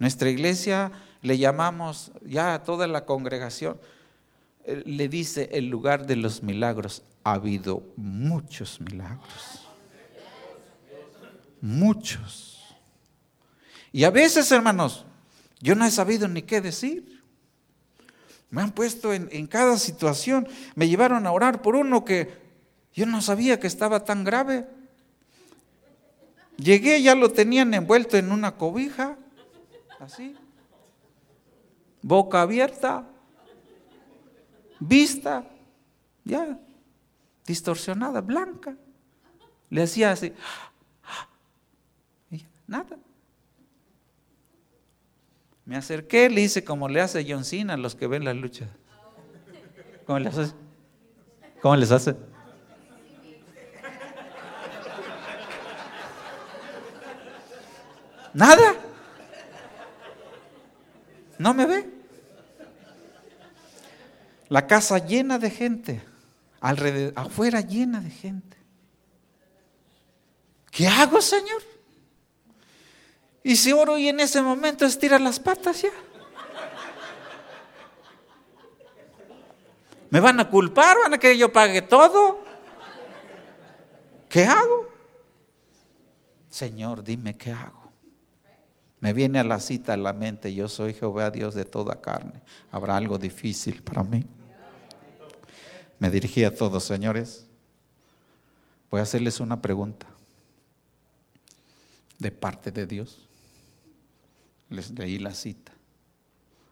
Nuestra 0.02 0.30
iglesia 0.30 0.90
le 1.20 1.38
llamamos 1.38 2.10
ya 2.26 2.54
a 2.54 2.64
toda 2.64 2.88
la 2.88 3.04
congregación, 3.04 3.78
eh, 4.64 4.82
le 4.84 5.08
dice 5.08 5.48
el 5.52 5.68
lugar 5.68 6.08
de 6.08 6.16
los 6.16 6.42
milagros 6.42 7.04
ha 7.22 7.34
habido 7.34 7.84
muchos 7.94 8.80
milagros. 8.80 9.64
Muchos. 11.60 12.74
Y 13.92 14.02
a 14.02 14.10
veces, 14.10 14.50
hermanos, 14.50 15.04
yo 15.60 15.76
no 15.76 15.84
he 15.84 15.90
sabido 15.92 16.26
ni 16.26 16.42
qué 16.42 16.60
decir. 16.60 17.22
Me 18.50 18.60
han 18.60 18.72
puesto 18.72 19.14
en, 19.14 19.46
cada 19.46 19.78
situación. 19.78 20.48
Me 20.74 20.88
llevaron 20.88 21.28
a 21.28 21.30
orar 21.30 21.62
por 21.62 21.76
uno 21.76 22.04
que 22.04 22.42
yo 22.92 23.06
no 23.06 23.22
sabía 23.22 23.60
que 23.60 23.68
estaba 23.68 24.04
tan 24.04 24.24
grave. 24.24 24.66
Llegué, 26.56 27.00
ya 27.02 27.14
lo 27.14 27.30
tenían 27.30 27.72
envuelto 27.72 28.16
en 28.16 28.32
una 28.32 28.56
cobija, 28.56 29.16
así, 30.02 30.36
boca 32.02 32.42
abierta, 32.42 33.06
vista, 34.80 35.44
ya, 36.24 36.58
distorsionada, 37.46 38.20
blanca. 38.20 38.76
Le 39.70 39.82
hacía 39.82 40.10
así, 40.10 40.32
nada. 42.66 42.98
Me 45.64 45.76
acerqué, 45.76 46.28
le 46.28 46.40
hice 46.40 46.64
como 46.64 46.88
le 46.88 47.00
hace 47.00 47.24
John 47.26 47.44
Cena 47.44 47.74
a 47.74 47.76
los 47.76 47.94
que 47.94 48.06
ven 48.08 48.24
la 48.24 48.34
lucha. 48.34 48.68
¿Cómo 50.04 50.18
les 50.18 50.36
hace? 50.36 50.54
¿Cómo 51.62 51.76
les 51.76 51.92
hace? 51.92 52.16
Nada. 58.34 58.81
No 61.42 61.54
me 61.54 61.66
ve. 61.66 61.90
La 64.48 64.68
casa 64.68 64.98
llena 64.98 65.40
de 65.40 65.50
gente 65.50 66.00
alrededor, 66.60 67.12
afuera 67.16 67.60
llena 67.60 68.00
de 68.00 68.10
gente. 68.10 68.56
¿Qué 70.70 70.86
hago, 70.86 71.20
Señor? 71.20 71.60
Y 73.42 73.56
si 73.56 73.72
oro 73.72 73.98
y 73.98 74.06
en 74.06 74.20
ese 74.20 74.40
momento 74.40 74.86
estira 74.86 75.18
las 75.18 75.40
patas 75.40 75.82
ya. 75.82 75.90
¿Me 80.10 80.20
van 80.20 80.38
a 80.38 80.48
culpar? 80.48 80.96
¿Van 81.02 81.14
a 81.14 81.18
que 81.18 81.36
yo 81.36 81.52
pague 81.52 81.82
todo? 81.82 82.38
¿Qué 84.28 84.44
hago? 84.44 84.88
Señor, 86.48 87.02
dime 87.02 87.36
qué 87.36 87.50
hago. 87.50 87.81
Me 89.02 89.12
viene 89.12 89.40
a 89.40 89.44
la 89.44 89.58
cita 89.58 89.94
a 89.94 89.96
la 89.96 90.12
mente, 90.12 90.54
yo 90.54 90.68
soy 90.68 90.94
Jehová 90.94 91.32
Dios 91.32 91.56
de 91.56 91.64
toda 91.64 92.00
carne. 92.00 92.40
¿Habrá 92.70 92.96
algo 92.96 93.18
difícil 93.18 93.82
para 93.82 94.04
mí? 94.04 94.24
Me 95.98 96.08
dirigí 96.08 96.44
a 96.44 96.54
todos, 96.54 96.84
señores. 96.84 97.44
Voy 98.92 99.00
a 99.00 99.02
hacerles 99.02 99.40
una 99.40 99.60
pregunta 99.60 100.06
de 102.20 102.30
parte 102.30 102.70
de 102.70 102.86
Dios. 102.86 103.26
Les 104.70 104.92
leí 104.92 105.18
la 105.18 105.34
cita. 105.34 105.72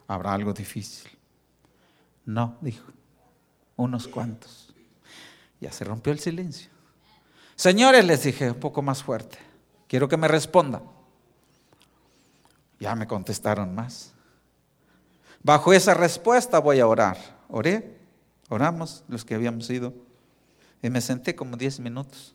¿Habrá 0.06 0.32
algo 0.32 0.52
difícil? 0.52 1.10
No, 2.24 2.58
dijo. 2.60 2.92
Unos 3.74 4.06
cuantos. 4.06 4.72
Ya 5.60 5.72
se 5.72 5.82
rompió 5.82 6.12
el 6.12 6.20
silencio. 6.20 6.70
Señores, 7.56 8.04
les 8.04 8.22
dije 8.22 8.52
un 8.52 8.60
poco 8.60 8.82
más 8.82 9.02
fuerte. 9.02 9.38
Quiero 9.88 10.08
que 10.08 10.16
me 10.16 10.28
respondan. 10.28 10.99
Ya 12.80 12.96
me 12.96 13.06
contestaron 13.06 13.74
más. 13.74 14.12
Bajo 15.42 15.72
esa 15.72 15.94
respuesta 15.94 16.58
voy 16.58 16.80
a 16.80 16.86
orar. 16.86 17.16
Oré 17.48 18.00
Oramos 18.50 19.04
los 19.06 19.24
que 19.24 19.36
habíamos 19.36 19.70
ido. 19.70 19.94
Y 20.82 20.90
me 20.90 21.00
senté 21.00 21.36
como 21.36 21.56
10 21.56 21.80
minutos. 21.80 22.34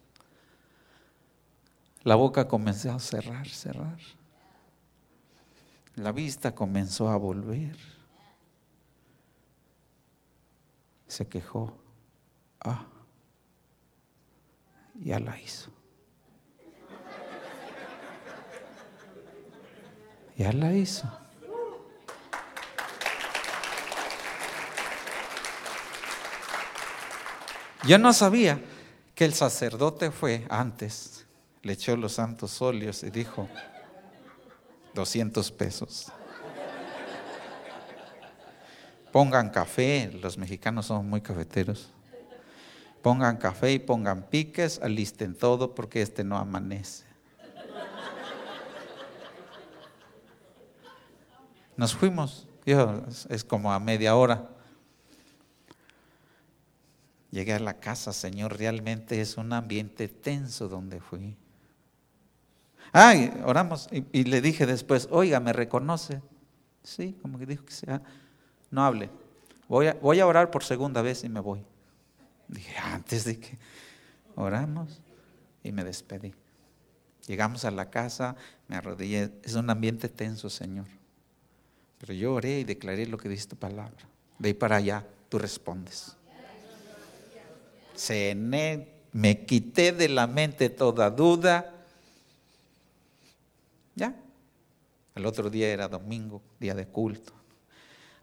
La 2.03 2.15
boca 2.15 2.47
comenzó 2.47 2.93
a 2.93 2.99
cerrar, 2.99 3.47
cerrar. 3.49 3.99
La 5.95 6.13
vista 6.13 6.55
comenzó 6.55 7.09
a 7.09 7.17
volver. 7.17 7.75
Se 11.07 11.27
quejó. 11.27 11.75
Ah, 12.61 12.85
ya 14.95 15.19
la 15.19 15.39
hizo. 15.39 15.69
Ya 20.37 20.51
la 20.51 20.73
hizo. 20.73 21.09
Yo 27.87 27.99
no 27.99 28.11
sabía 28.13 28.59
que 29.13 29.25
el 29.25 29.33
sacerdote 29.33 30.11
fue 30.11 30.45
antes, 30.49 31.25
le 31.61 31.73
echó 31.73 31.95
los 31.95 32.13
santos 32.13 32.61
óleos 32.61 33.03
y 33.03 33.11
dijo, 33.11 33.47
200 34.95 35.51
pesos. 35.51 36.11
Pongan 39.11 39.49
café, 39.49 40.11
los 40.21 40.37
mexicanos 40.37 40.87
somos 40.87 41.05
muy 41.05 41.21
cafeteros. 41.21 41.89
Pongan 43.01 43.37
café 43.37 43.71
y 43.71 43.79
pongan 43.79 44.23
piques, 44.23 44.81
alisten 44.81 45.35
todo 45.35 45.75
porque 45.75 46.01
este 46.01 46.23
no 46.23 46.37
amanece. 46.37 47.04
Nos 51.77 51.95
fuimos, 51.95 52.47
es 52.65 53.43
como 53.43 53.71
a 53.71 53.79
media 53.79 54.15
hora. 54.15 54.49
Llegué 57.31 57.53
a 57.53 57.59
la 57.59 57.79
casa, 57.79 58.13
Señor, 58.13 58.57
realmente 58.57 59.19
es 59.19 59.37
un 59.37 59.51
ambiente 59.51 60.07
tenso 60.07 60.69
donde 60.69 61.01
fui. 61.01 61.35
Ay, 62.93 63.33
oramos 63.43 63.89
y, 63.91 64.23
le 64.23 64.39
dije 64.39 64.65
después, 64.65 65.09
oiga, 65.11 65.41
¿me 65.41 65.51
reconoce? 65.51 66.21
Sí, 66.81 67.17
como 67.21 67.37
que 67.37 67.45
dijo 67.45 67.65
que 67.65 67.73
sea. 67.73 68.01
No 68.71 68.85
hable. 68.85 69.09
Voy 69.67 69.87
a, 69.87 69.95
voy 69.95 70.21
a 70.21 70.27
orar 70.27 70.49
por 70.49 70.63
segunda 70.63 71.01
vez 71.01 71.25
y 71.25 71.29
me 71.29 71.41
voy. 71.41 71.65
Dije, 72.47 72.77
antes 72.77 73.25
de 73.25 73.39
que 73.39 73.57
oramos 74.35 75.01
y 75.61 75.73
me 75.73 75.83
despedí. 75.83 76.33
Llegamos 77.27 77.65
a 77.65 77.71
la 77.71 77.89
casa, 77.89 78.35
me 78.67 78.77
arrodillé. 78.77 79.33
Es 79.43 79.55
un 79.55 79.69
ambiente 79.69 80.07
tenso, 80.07 80.49
Señor. 80.49 80.85
Pero 81.99 82.13
yo 82.13 82.33
oré 82.33 82.59
y 82.59 82.63
declaré 82.63 83.05
lo 83.07 83.17
que 83.17 83.29
dice 83.29 83.47
tu 83.47 83.55
palabra. 83.55 84.07
De 84.39 84.49
ahí 84.49 84.53
para 84.53 84.77
allá, 84.77 85.05
tú 85.29 85.37
respondes 85.39 86.15
cené, 87.97 88.87
me 89.11 89.45
quité 89.45 89.91
de 89.91 90.09
la 90.09 90.27
mente 90.27 90.69
toda 90.69 91.09
duda. 91.09 91.73
Ya. 93.95 94.15
El 95.15 95.25
otro 95.25 95.49
día 95.49 95.69
era 95.69 95.87
domingo, 95.87 96.41
día 96.59 96.75
de 96.75 96.87
culto. 96.87 97.33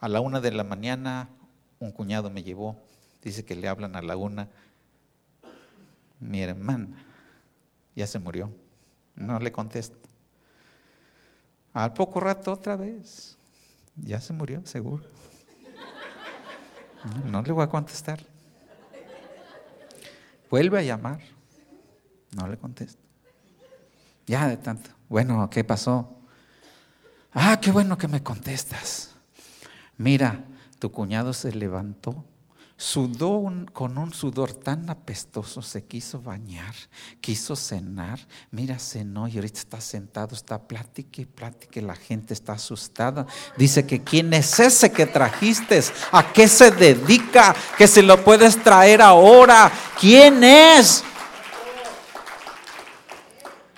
A 0.00 0.08
la 0.08 0.20
una 0.20 0.40
de 0.40 0.52
la 0.52 0.64
mañana 0.64 1.28
un 1.78 1.90
cuñado 1.90 2.30
me 2.30 2.42
llevó, 2.42 2.76
dice 3.22 3.44
que 3.44 3.56
le 3.56 3.68
hablan 3.68 3.96
a 3.96 4.02
la 4.02 4.16
una, 4.16 4.48
mi 6.20 6.40
hermana 6.40 7.04
ya 7.96 8.06
se 8.06 8.18
murió, 8.18 8.50
no 9.16 9.38
le 9.40 9.50
contesto. 9.50 9.96
Al 11.72 11.92
poco 11.92 12.20
rato 12.20 12.52
otra 12.52 12.76
vez, 12.76 13.36
ya 13.96 14.20
se 14.20 14.32
murió, 14.32 14.64
seguro. 14.64 15.04
No, 17.24 17.42
le 17.42 17.52
voy 17.52 17.64
a 17.64 17.68
contestar. 17.68 18.24
Vuelve 20.50 20.78
a 20.78 20.82
llamar, 20.82 21.20
no 22.36 22.46
le 22.46 22.56
contesto. 22.58 23.02
Ya 24.26 24.48
de 24.48 24.56
tanto. 24.56 24.90
Bueno, 25.08 25.48
¿qué 25.50 25.64
pasó? 25.64 26.16
Ah, 27.32 27.58
qué 27.60 27.70
bueno 27.72 27.96
que 27.96 28.08
me 28.08 28.22
contestas. 28.22 29.14
Mira, 29.96 30.44
tu 30.78 30.92
cuñado 30.92 31.32
se 31.32 31.52
levantó 31.52 32.24
Sudó 32.82 33.40
con 33.72 33.96
un 33.96 34.12
sudor 34.12 34.54
tan 34.54 34.90
apestoso, 34.90 35.62
se 35.62 35.84
quiso 35.84 36.20
bañar, 36.20 36.74
quiso 37.20 37.54
cenar. 37.54 38.18
Mira, 38.50 38.76
cenó 38.80 39.28
y 39.28 39.36
ahorita 39.36 39.60
está 39.60 39.80
sentado, 39.80 40.34
está 40.34 40.66
plática 40.66 41.22
y 41.22 41.26
plática. 41.26 41.80
La 41.80 41.94
gente 41.94 42.34
está 42.34 42.54
asustada. 42.54 43.24
Dice 43.56 43.86
que 43.86 44.02
quién 44.02 44.34
es 44.34 44.58
ese 44.58 44.90
que 44.90 45.06
trajiste, 45.06 45.80
a 46.10 46.32
qué 46.32 46.48
se 46.48 46.72
dedica, 46.72 47.54
que 47.78 47.86
se 47.86 48.02
lo 48.02 48.24
puedes 48.24 48.60
traer 48.60 49.00
ahora. 49.00 49.70
¿Quién 50.00 50.42
es? 50.42 51.04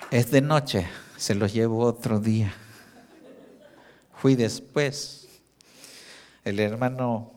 Es 0.09 0.31
de 0.31 0.41
noche, 0.41 0.89
se 1.15 1.35
lo 1.35 1.45
llevo 1.45 1.85
otro 1.85 2.19
día. 2.19 2.51
Fui 4.15 4.33
después. 4.33 5.27
El 6.43 6.59
hermano 6.59 7.34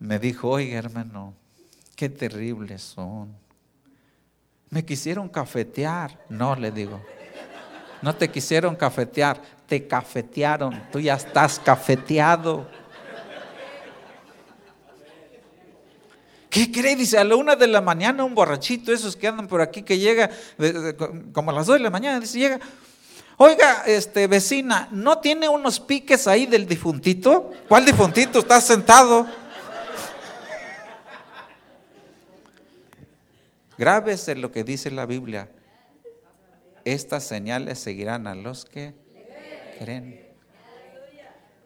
me 0.00 0.18
dijo, 0.18 0.48
oiga 0.48 0.78
hermano, 0.78 1.34
qué 1.94 2.08
terribles 2.08 2.82
son. 2.82 3.36
Me 4.70 4.84
quisieron 4.84 5.28
cafetear. 5.28 6.24
No, 6.28 6.56
le 6.56 6.72
digo. 6.72 7.00
No 8.00 8.16
te 8.16 8.30
quisieron 8.30 8.76
cafetear, 8.76 9.40
te 9.66 9.86
cafetearon. 9.86 10.88
Tú 10.90 11.00
ya 11.00 11.14
estás 11.14 11.58
cafeteado. 11.58 12.66
¿Qué 16.48 16.72
cree? 16.72 16.96
Dice, 16.96 17.18
a 17.18 17.24
la 17.24 17.36
una 17.36 17.54
de 17.54 17.66
la 17.66 17.80
mañana 17.80 18.24
un 18.24 18.34
borrachito, 18.34 18.92
esos 18.92 19.14
que 19.14 19.28
andan 19.28 19.46
por 19.46 19.60
aquí, 19.60 19.82
que 19.82 19.98
llega 19.98 20.30
como 21.32 21.50
a 21.50 21.54
las 21.54 21.66
dos 21.66 21.76
de 21.76 21.82
la 21.82 21.90
mañana, 21.90 22.18
dice, 22.18 22.38
llega, 22.38 22.58
oiga, 23.36 23.84
este, 23.86 24.26
vecina, 24.26 24.88
¿no 24.90 25.18
tiene 25.18 25.48
unos 25.48 25.78
piques 25.78 26.26
ahí 26.26 26.46
del 26.46 26.66
difuntito? 26.66 27.52
¿Cuál 27.68 27.84
difuntito? 27.84 28.40
Está 28.40 28.60
sentado. 28.60 29.26
Grábese 33.80 34.34
lo 34.34 34.52
que 34.52 34.62
dice 34.62 34.90
la 34.90 35.06
Biblia. 35.06 35.50
Estas 36.84 37.24
señales 37.24 37.78
seguirán 37.78 38.26
a 38.26 38.34
los 38.34 38.66
que 38.66 38.94
creen. 39.78 40.28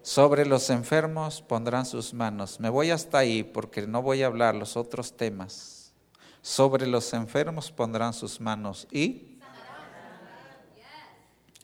Sobre 0.01 0.47
los 0.47 0.71
enfermos 0.71 1.43
pondrán 1.43 1.85
sus 1.85 2.15
manos. 2.15 2.61
Me 2.61 2.69
voy 2.69 2.93
hasta 2.93 3.19
ahí 3.19 3.43
porque 3.43 3.89
no 3.89 4.01
voy 4.01 4.23
a 4.23 4.27
hablar 4.27 4.55
los 4.55 4.77
otros 4.77 5.17
temas. 5.17 5.93
Sobre 6.41 6.87
los 6.87 7.13
enfermos 7.15 7.73
pondrán 7.73 8.15
sus 8.15 8.41
manos 8.41 8.87
y... 8.93 9.41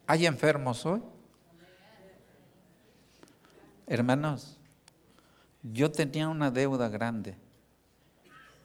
¿Hay 0.05 0.27
enfermos 0.27 0.85
hoy? 0.85 1.01
Hermanos, 3.87 4.59
yo 5.63 5.93
tenía 5.93 6.29
una 6.29 6.51
deuda 6.51 6.89
grande 6.89 7.37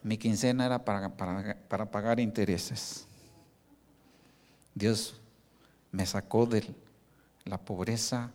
mi 0.02 0.18
quincena 0.18 0.66
era 0.66 0.84
para, 0.84 1.16
para, 1.16 1.90
pagar 1.90 2.20
intereses. 2.20 3.06
Dios 4.74 5.20
me 5.90 6.06
sacó 6.06 6.46
de 6.46 6.74
la 7.44 7.58
pobreza, 7.58 8.30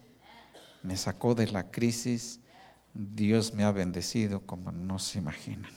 me 0.84 0.98
sacó 0.98 1.36
de 1.36 1.48
la 1.48 1.72
crisis. 1.72 2.40
Dios 2.94 3.54
me 3.54 3.64
ha 3.64 3.72
bendecido 3.72 4.42
como 4.42 4.72
no 4.72 5.00
se 5.00 5.20
imaginan. 5.20 5.72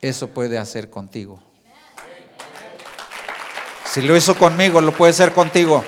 Eso 0.00 0.28
puede 0.28 0.58
hacer 0.58 0.90
contigo. 0.90 1.40
Si 3.86 4.02
lo 4.02 4.16
hizo 4.16 4.36
conmigo, 4.36 4.80
lo 4.80 4.92
puede 4.92 5.12
hacer 5.12 5.32
contigo. 5.32 5.84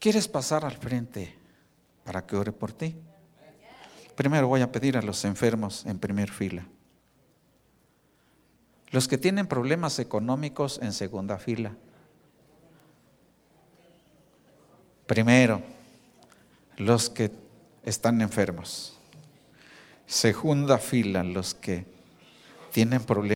¿Quieres 0.00 0.26
pasar 0.26 0.64
al 0.64 0.76
frente? 0.76 1.37
Para 2.08 2.24
que 2.24 2.36
ore 2.36 2.52
por 2.52 2.72
ti. 2.72 2.96
Primero 4.16 4.48
voy 4.48 4.62
a 4.62 4.72
pedir 4.72 4.96
a 4.96 5.02
los 5.02 5.26
enfermos 5.26 5.84
en 5.84 5.98
primer 5.98 6.30
fila. 6.30 6.64
Los 8.92 9.06
que 9.06 9.18
tienen 9.18 9.46
problemas 9.46 9.98
económicos 9.98 10.80
en 10.80 10.94
segunda 10.94 11.36
fila. 11.36 11.76
Primero, 15.06 15.60
los 16.78 17.10
que 17.10 17.30
están 17.84 18.22
enfermos. 18.22 18.98
Segunda 20.06 20.78
fila, 20.78 21.22
los 21.22 21.52
que 21.52 21.84
tienen 22.72 23.02
problemas 23.02 23.26